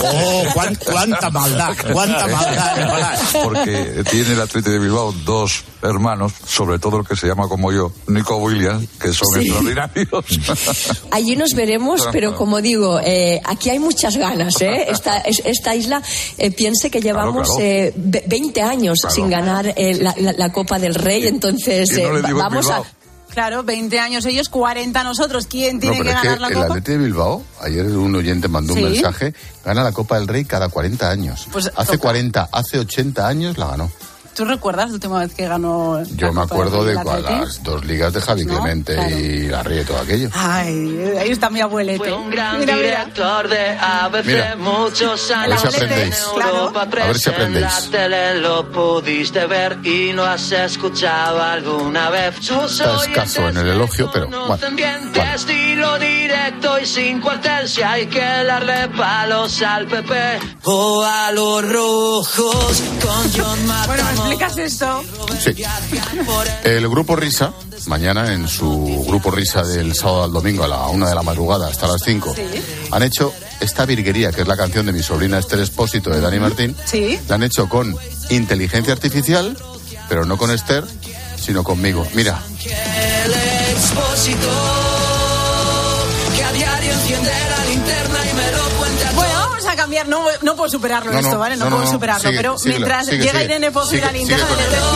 oh, 0.00 0.44
cuánta 0.84 1.30
maldad, 1.30 1.74
cuánta 1.92 2.26
maldad, 2.26 3.18
Porque 3.42 4.04
tiene 4.10 4.34
el 4.34 4.40
Atleti 4.40 4.70
de 4.70 4.78
Bilbao 4.78 5.12
dos 5.24 5.64
hermanos, 5.82 6.32
sobre 6.46 6.78
todo 6.78 6.98
el 6.98 7.06
que 7.06 7.16
se 7.16 7.26
llama 7.26 7.48
como 7.48 7.72
yo, 7.72 7.92
Nico 8.08 8.36
Williams, 8.36 8.86
que 9.00 9.12
son 9.12 9.40
extraordinarios. 9.40 10.24
Allí 11.10 11.34
nos 11.36 11.54
veremos, 11.54 12.08
pero 12.12 12.36
como 12.36 12.60
digo, 12.60 13.00
eh, 13.00 13.40
aquí 13.44 13.70
hay 13.70 13.78
muchas 13.78 14.16
ganas. 14.16 14.60
¿eh? 14.60 14.86
Esta, 14.88 15.18
esta 15.18 15.74
isla, 15.74 16.02
eh, 16.38 16.50
piense 16.50 16.90
que 16.90 17.00
llevamos 17.00 17.48
Eh, 17.58 17.92
20 17.96 18.62
años 18.62 18.98
sin 19.08 19.30
ganar 19.30 19.72
eh, 19.76 19.94
la, 19.94 20.14
la, 20.18 20.32
la, 20.32 20.52
Copa 20.52 20.78
del 20.78 20.94
Rey, 20.94 21.26
entonces 21.26 21.90
no 21.90 22.36
vamos 22.36 22.68
a... 22.70 22.82
Claro, 23.32 23.62
20 23.62 23.98
años 23.98 24.26
ellos, 24.26 24.50
40 24.50 25.02
nosotros. 25.04 25.46
¿Quién 25.46 25.80
tiene 25.80 25.98
no, 25.98 26.04
que 26.04 26.10
ganar 26.10 26.26
es 26.26 26.32
que 26.34 26.40
la 26.40 26.48
el 26.48 26.54
Copa? 26.54 26.66
Atleti 26.66 26.92
de 26.92 26.98
Bilbao, 26.98 27.42
ayer 27.62 27.86
un 27.86 28.14
oyente 28.14 28.46
mandó 28.46 28.74
¿Sí? 28.74 28.82
un 28.82 28.92
mensaje, 28.92 29.34
gana 29.64 29.82
la 29.82 29.92
Copa 29.92 30.18
del 30.18 30.28
Rey 30.28 30.44
cada 30.44 30.68
40 30.68 31.08
años. 31.10 31.48
Pues 31.50 31.70
hace 31.74 31.92
toca. 31.92 32.02
40, 32.02 32.48
hace 32.52 32.78
80 32.78 33.26
años 33.26 33.56
la 33.56 33.68
ganó. 33.68 33.90
¿Tú 34.34 34.44
recuerdas 34.46 34.88
la 34.88 34.94
última 34.94 35.18
vez 35.20 35.34
que 35.34 35.46
ganó? 35.46 36.02
Yo 36.16 36.28
la 36.28 36.32
me 36.32 36.40
Copa 36.42 36.54
acuerdo 36.54 36.84
de 36.84 36.98
Atleti? 36.98 37.22
las 37.22 37.62
dos 37.62 37.84
ligas 37.84 38.12
de 38.14 38.20
Javi 38.22 38.44
No, 38.46 38.54
Clemente 38.54 38.94
claro. 38.94 39.10
y 39.18 39.46
Garrido 39.48 39.82
y 39.82 39.84
todo 39.84 39.98
aquello. 39.98 40.30
Ay, 40.32 41.12
ahí 41.20 41.30
está 41.30 41.50
mi 41.50 41.60
abuelete. 41.60 41.98
Fue 41.98 42.12
un 42.14 42.30
gran 42.30 42.58
Mira, 42.58 42.74
mira. 42.76 42.88
director 43.04 43.48
de 43.48 43.68
ABC 43.78 44.24
Mira. 44.26 44.56
muchos 44.56 45.30
A 45.30 45.42
ver 45.42 45.52
años. 45.52 45.60
si 45.60 45.66
aprendéis. 45.68 46.26
A 46.26 47.06
ver 47.06 47.18
si 47.18 47.24
Press, 47.24 47.26
en 47.26 47.32
la 47.32 47.36
aprendéis. 47.68 47.90
tele 47.90 48.40
lo 48.40 48.72
pudiste 48.72 49.46
ver 49.46 49.78
y 49.84 50.12
no 50.14 50.24
has 50.24 50.50
escuchado 50.50 51.42
alguna 51.42 52.08
vez. 52.08 52.34
Sus 52.40 52.80
Está 52.80 53.04
escaso 53.04 53.48
en 53.50 53.56
el 53.58 53.68
elogio, 53.68 54.10
pero 54.12 54.28
bueno. 54.28 54.46
conocen 54.46 54.76
bien 54.76 55.12
de 55.12 55.34
estilo 55.34 55.98
directo 55.98 56.78
y 56.80 56.86
sin 56.86 57.20
cuartel 57.20 57.68
si 57.68 57.82
hay 57.82 58.06
que 58.06 58.20
darle 58.20 58.88
palos 58.96 59.60
al 59.62 59.86
PP 59.86 60.38
o 60.64 61.04
a 61.04 61.30
los 61.32 61.70
rojos 61.70 62.82
con 63.02 63.30
John 63.36 63.58
Bueno, 63.66 64.04
¿me 64.04 64.12
Matamoros. 64.12 64.21
Explicas 64.22 64.56
esto? 64.58 65.04
Sí. 65.38 65.62
El 66.64 66.88
grupo 66.88 67.16
Risa, 67.16 67.52
mañana 67.86 68.32
en 68.32 68.48
su 68.48 69.04
grupo 69.06 69.30
Risa 69.30 69.62
del 69.62 69.94
sábado 69.94 70.24
al 70.24 70.32
domingo 70.32 70.64
a 70.64 70.68
la 70.68 70.86
una 70.88 71.08
de 71.08 71.14
la 71.14 71.22
madrugada 71.22 71.68
hasta 71.68 71.86
las 71.86 72.02
5, 72.02 72.34
han 72.90 73.02
hecho 73.02 73.32
esta 73.60 73.86
virguería, 73.86 74.32
que 74.32 74.42
es 74.42 74.48
la 74.48 74.56
canción 74.56 74.86
de 74.86 74.92
mi 74.92 75.02
sobrina 75.02 75.38
Esther 75.38 75.60
Espósito 75.60 76.10
de 76.10 76.20
Dani 76.20 76.38
Martín. 76.38 76.76
Sí. 76.84 77.18
La 77.28 77.36
han 77.36 77.42
hecho 77.42 77.68
con 77.68 77.96
inteligencia 78.30 78.92
artificial, 78.92 79.56
pero 80.08 80.24
no 80.24 80.36
con 80.36 80.50
Esther, 80.50 80.84
sino 81.40 81.62
conmigo. 81.62 82.06
Mira. 82.14 82.42
El 82.64 83.32
expósito 83.76 84.81
cambiar. 89.82 90.08
No, 90.08 90.24
no 90.42 90.56
puedo 90.56 90.70
superarlo 90.70 91.12
No, 91.12 91.18
esto, 91.18 91.38
¿vale? 91.38 91.56
No, 91.56 91.68
puedo 91.68 91.86
superarlo. 91.86 92.28
Sigue, 92.30 92.36
pero 92.36 92.58
síguelo, 92.58 92.78
mientras 92.78 93.06
sigue, 93.06 93.18
llega 93.18 93.32
sigue. 93.32 93.44
Irene 93.44 93.70
Pozo 93.70 93.94
y 93.96 94.00
la 94.00 94.12
linterna 94.12 94.44
de 94.46 94.56
la 94.56 94.62
iglesia. 94.62 94.88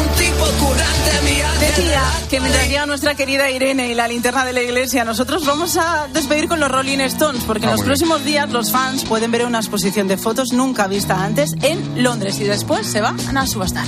Un 0.00 0.08
tipo 0.18 0.44
currante, 0.66 1.22
mi 1.24 1.38
Decía 1.66 2.02
que 2.30 2.40
mientras 2.40 2.68
llega 2.68 2.86
nuestra 2.86 3.14
querida 3.14 3.50
Irene 3.50 3.88
y 3.88 3.94
la 3.94 4.06
linterna 4.08 4.44
de 4.44 4.52
la 4.52 4.62
iglesia, 4.62 5.04
nosotros 5.04 5.44
vamos 5.44 5.76
a 5.76 6.06
despedir 6.12 6.48
con 6.48 6.60
los 6.60 6.70
Rolling 6.70 6.98
Stones, 7.00 7.42
porque 7.44 7.64
en 7.64 7.70
Ah, 7.70 7.72
los 7.72 7.80
muy 7.80 7.88
bien. 7.88 7.98
próximos 7.98 8.24
días 8.24 8.50
los 8.50 8.70
fans 8.70 9.04
pueden 9.04 9.30
ver 9.32 9.44
una 9.44 9.58
exposición 9.58 10.06
de 10.08 10.16
fotos 10.18 10.52
nunca 10.52 10.86
vista 10.86 11.22
antes 11.24 11.52
en 11.62 12.02
Londres 12.02 12.38
y 12.40 12.44
después 12.44 12.86
se 12.86 13.00
van 13.00 13.36
a 13.36 13.46
subastar. 13.46 13.86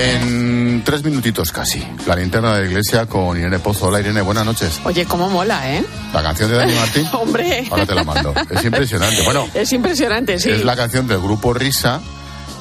En 0.00 0.82
tres 0.84 1.02
minutitos 1.02 1.50
casi, 1.50 1.84
la 2.06 2.14
linterna 2.14 2.54
de 2.54 2.60
la 2.62 2.66
iglesia 2.70 3.06
con 3.06 3.36
Irene 3.36 3.58
Pozo. 3.58 3.86
Hola 3.88 3.98
Irene, 3.98 4.20
buenas 4.22 4.44
noches. 4.46 4.80
Oye, 4.84 5.04
cómo 5.06 5.28
mola, 5.28 5.74
¿eh? 5.74 5.84
La 6.12 6.22
canción 6.22 6.48
de 6.50 6.56
Dani 6.56 6.72
Martín. 6.74 7.08
Hombre. 7.12 7.66
Ahora 7.68 7.84
te 7.84 7.94
la 7.96 8.04
mando. 8.04 8.32
Es 8.48 8.64
impresionante. 8.64 9.22
Bueno, 9.24 9.48
Es 9.54 9.72
impresionante, 9.72 10.38
sí. 10.38 10.50
es 10.50 10.64
la 10.64 10.76
canción 10.76 11.08
del 11.08 11.18
grupo 11.18 11.52
Risa 11.52 12.00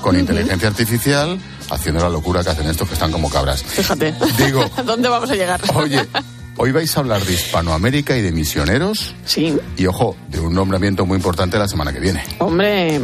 con 0.01 0.17
inteligencia 0.17 0.67
artificial 0.67 1.37
haciendo 1.69 2.01
la 2.01 2.09
locura 2.09 2.43
que 2.43 2.49
hacen 2.49 2.67
estos 2.67 2.87
que 2.87 2.95
están 2.95 3.11
como 3.11 3.29
cabras. 3.29 3.61
Fíjate. 3.61 4.15
Digo, 4.43 4.65
¿Dónde 4.85 5.07
vamos 5.07 5.29
a 5.29 5.35
llegar? 5.35 5.61
Oye, 5.75 6.07
hoy 6.57 6.71
vais 6.71 6.95
a 6.97 6.99
hablar 6.99 7.23
de 7.23 7.33
Hispanoamérica 7.33 8.17
y 8.17 8.21
de 8.21 8.31
misioneros. 8.31 9.15
Sí. 9.25 9.57
Y 9.77 9.85
ojo, 9.85 10.15
de 10.29 10.39
un 10.39 10.53
nombramiento 10.53 11.05
muy 11.05 11.17
importante 11.17 11.57
la 11.57 11.67
semana 11.67 11.93
que 11.93 11.99
viene. 11.99 12.23
Hombre, 12.39 12.99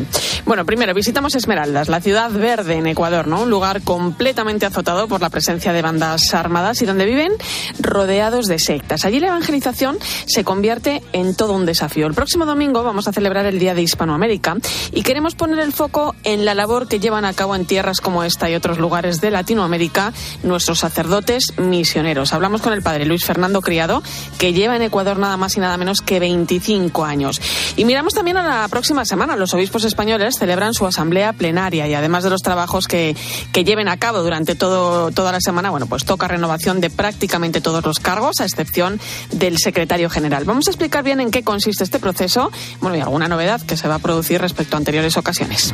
bueno, 0.46 0.66
primero 0.66 0.94
visitamos 0.94 1.36
Esmeraldas, 1.36 1.89
la 1.89 2.02
ciudad 2.02 2.32
verde 2.32 2.76
en 2.76 2.88
Ecuador, 2.88 3.28
¿no? 3.28 3.44
Un 3.44 3.50
lugar 3.50 3.82
completamente 3.82 4.66
azotado 4.66 5.08
por 5.08 5.22
la 5.22 5.30
presencia 5.30 5.74
de 5.74 5.82
bandas 5.82 6.34
armadas 6.34 6.82
y 6.82 6.86
donde 6.86 7.06
viven 7.06 7.32
rodeados 7.80 8.48
de 8.48 8.60
sectas. 8.60 9.06
Allí 9.06 9.20
la 9.20 9.28
evangelización 9.28 9.98
se 10.26 10.44
convierte 10.44 11.02
en 11.13 11.36
todo 11.36 11.54
un 11.54 11.66
desafío. 11.66 12.08
El 12.08 12.13
próximo 12.13 12.46
domingo 12.46 12.84
vamos 12.84 13.08
a 13.08 13.13
celebrar 13.13 13.46
el 13.46 13.60
Día 13.60 13.74
de 13.74 13.82
Hispanoamérica 13.82 14.58
y 14.92 15.04
queremos 15.04 15.36
poner 15.36 15.60
el 15.60 15.74
foco 15.74 16.16
en 16.24 16.46
la 16.46 16.56
labor 16.56 16.88
que 16.88 17.00
llevan 17.00 17.26
a 17.26 17.34
cabo 17.34 17.56
en 17.56 17.66
tierras 17.66 18.02
como 18.02 18.24
esta 18.24 18.50
y 18.50 18.56
otros 18.56 18.78
lugares 18.78 19.22
de 19.22 19.32
Latinoamérica 19.32 20.13
nuestros 20.44 20.80
sacerdotes 20.80 21.54
misioneros. 21.58 22.34
Hablamos 22.34 22.62
con 22.62 22.74
el 22.74 22.82
padre 22.82 23.06
Luis 23.06 23.26
Fernando 23.43 23.62
Criado, 23.62 24.01
que 24.38 24.53
lleva 24.53 24.77
en 24.77 24.84
Ecuador 24.84 25.19
nada 25.19 25.36
más 25.36 25.58
y 25.58 25.60
nada 25.60 25.75
menos 25.75 25.99
que 25.99 26.17
25 26.21 27.03
años. 27.03 27.41
Y 27.75 27.84
miramos 27.84 28.13
también 28.13 28.38
a 28.38 28.62
la 28.62 28.67
próxima 28.69 29.03
semana. 29.03 29.36
Los 29.36 29.53
obispos 29.53 29.84
españoles 29.84 30.36
celebran 30.39 30.73
su 30.73 30.88
asamblea 30.88 31.34
plenaria 31.34 31.86
y 31.86 31.93
además 31.93 32.23
de 32.23 32.29
los 32.29 32.41
trabajos 32.41 32.88
que, 32.88 33.17
que 33.51 33.65
lleven 33.65 33.89
a 33.89 33.97
cabo 33.97 34.23
durante 34.23 34.56
todo, 34.56 35.12
toda 35.12 35.34
la 35.34 35.41
semana, 35.41 35.71
bueno, 35.71 35.88
pues 35.88 36.06
toca 36.06 36.29
renovación 36.29 36.79
de 36.79 36.89
prácticamente 36.89 37.60
todos 37.60 37.84
los 37.84 37.99
cargos, 37.99 38.39
a 38.39 38.45
excepción 38.45 38.97
del 39.34 39.58
secretario 39.58 40.10
general. 40.10 40.45
Vamos 40.45 40.67
a 40.67 40.71
explicar 40.71 41.03
bien 41.03 41.19
en 41.19 41.29
qué 41.29 41.43
consiste 41.43 41.84
este 41.84 41.99
proceso, 41.99 42.49
bueno, 42.79 42.95
y 42.95 43.01
alguna 43.01 43.27
novedad 43.27 43.60
que 43.60 43.75
se 43.75 43.89
va 43.89 43.95
a 43.95 43.99
producir 43.99 44.39
respecto 44.39 44.77
a 44.77 44.79
anteriores 44.79 45.17
ocasiones. 45.17 45.73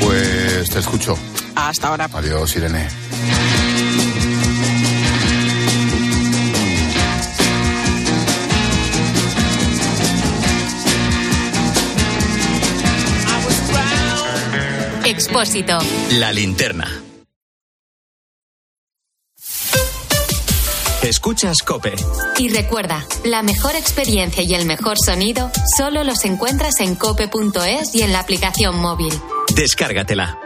Pues 0.00 0.70
te 0.70 0.78
escucho. 0.78 1.18
Hasta 1.54 1.88
ahora. 1.88 2.08
Adiós, 2.14 2.56
Irene. 2.56 2.88
Expósito. 15.32 15.78
La 16.10 16.30
linterna. 16.30 17.02
Escuchas 21.02 21.62
Cope. 21.64 21.94
Y 22.36 22.50
recuerda, 22.50 23.06
la 23.24 23.42
mejor 23.42 23.74
experiencia 23.74 24.42
y 24.42 24.52
el 24.52 24.66
mejor 24.66 24.98
sonido 25.02 25.50
solo 25.74 26.04
los 26.04 26.26
encuentras 26.26 26.80
en 26.80 26.96
cope.es 26.96 27.94
y 27.94 28.02
en 28.02 28.12
la 28.12 28.20
aplicación 28.20 28.76
móvil. 28.76 29.14
Descárgatela. 29.54 30.38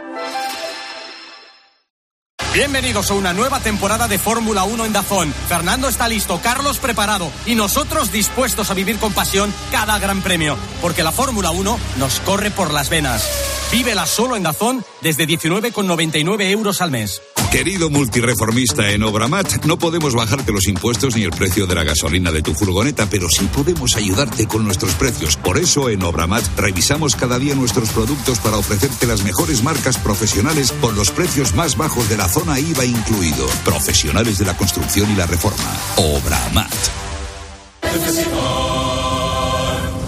Bienvenidos 2.53 3.11
a 3.11 3.15
una 3.15 3.33
nueva 3.33 3.59
temporada 3.59 4.07
de 4.07 4.17
Fórmula 4.17 4.63
1 4.63 4.85
en 4.85 4.93
Dazón. 4.93 5.33
Fernando 5.49 5.89
está 5.89 6.07
listo, 6.07 6.39
Carlos 6.41 6.79
preparado 6.79 7.29
y 7.45 7.55
nosotros 7.55 8.13
dispuestos 8.13 8.71
a 8.71 8.73
vivir 8.73 8.99
con 8.99 9.11
pasión 9.11 9.53
cada 9.69 9.99
gran 9.99 10.21
premio, 10.21 10.57
porque 10.81 11.03
la 11.03 11.11
Fórmula 11.11 11.51
1 11.51 11.77
nos 11.97 12.19
corre 12.21 12.51
por 12.51 12.71
las 12.71 12.89
venas. 12.89 13.56
Vívela 13.71 14.05
solo 14.05 14.35
en 14.35 14.43
Dazón 14.43 14.83
desde 15.01 15.27
19,99 15.27 16.51
euros 16.51 16.81
al 16.81 16.91
mes. 16.91 17.21
Querido 17.51 17.89
multireformista 17.89 18.91
en 18.91 19.03
Obramat, 19.03 19.65
no 19.65 19.77
podemos 19.77 20.13
bajarte 20.13 20.51
los 20.51 20.67
impuestos 20.67 21.15
ni 21.15 21.23
el 21.23 21.31
precio 21.31 21.65
de 21.65 21.75
la 21.75 21.83
gasolina 21.85 22.31
de 22.31 22.41
tu 22.41 22.53
furgoneta, 22.53 23.07
pero 23.09 23.29
sí 23.29 23.45
podemos 23.45 23.95
ayudarte 23.95 24.47
con 24.47 24.65
nuestros 24.65 24.93
precios. 24.95 25.37
Por 25.37 25.57
eso 25.57 25.89
en 25.89 26.03
Obramat 26.03 26.43
revisamos 26.57 27.15
cada 27.15 27.39
día 27.39 27.55
nuestros 27.55 27.89
productos 27.89 28.39
para 28.39 28.57
ofrecerte 28.57 29.07
las 29.07 29.23
mejores 29.23 29.63
marcas 29.63 29.97
profesionales 29.97 30.73
con 30.81 30.95
los 30.95 31.09
precios 31.11 31.55
más 31.55 31.77
bajos 31.77 32.09
de 32.09 32.17
la 32.17 32.27
zona 32.27 32.59
IVA 32.59 32.85
incluido. 32.85 33.47
Profesionales 33.63 34.37
de 34.37 34.45
la 34.45 34.57
construcción 34.57 35.09
y 35.11 35.15
la 35.15 35.25
reforma. 35.25 35.77
Obramat. 35.95 36.73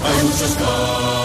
Hay 0.04 0.24
muchos. 0.24 1.19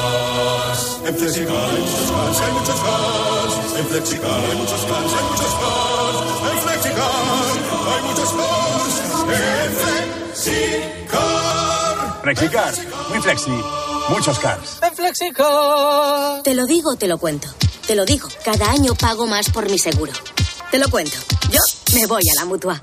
En 1.07 1.15
Flexicar 1.15 1.55
hay 1.55 1.83
muchos 1.83 2.11
cars, 2.11 2.41
hay 2.41 2.53
muchos 2.53 2.81
cars. 2.81 3.55
En 3.79 3.87
Flexicar 3.87 4.31
hay 4.31 4.57
muchos 4.57 4.85
cars, 4.87 5.13
hay 5.13 5.25
muchos 5.31 5.55
cars. 5.61 6.19
En 6.51 6.59
Flexicar 6.63 7.11
hay 7.93 8.01
muchos 8.09 8.31
cars. 8.33 8.95
En 9.29 9.73
Flexicar. 10.33 11.45
Flexicar, 12.23 12.73
muy 13.11 13.21
flexi, 13.21 13.51
muchos 14.09 14.39
cars. 14.39 14.79
En 14.83 14.95
Flexicar. 14.95 16.43
Te 16.43 16.55
lo 16.55 16.65
digo, 16.65 16.97
te 16.97 17.07
lo 17.07 17.19
cuento. 17.19 17.49
Te 17.87 17.95
lo 17.95 18.07
digo, 18.07 18.29
cada 18.43 18.71
año 18.71 18.95
pago 18.95 19.27
más 19.27 19.51
por 19.51 19.69
mi 19.69 19.79
seguro. 19.79 20.13
Te 20.71 20.79
lo 20.79 20.89
cuento. 20.89 21.19
Yo 21.51 21.61
me 21.95 22.07
voy 22.07 22.23
a 22.35 22.41
la 22.41 22.47
mutua. 22.47 22.83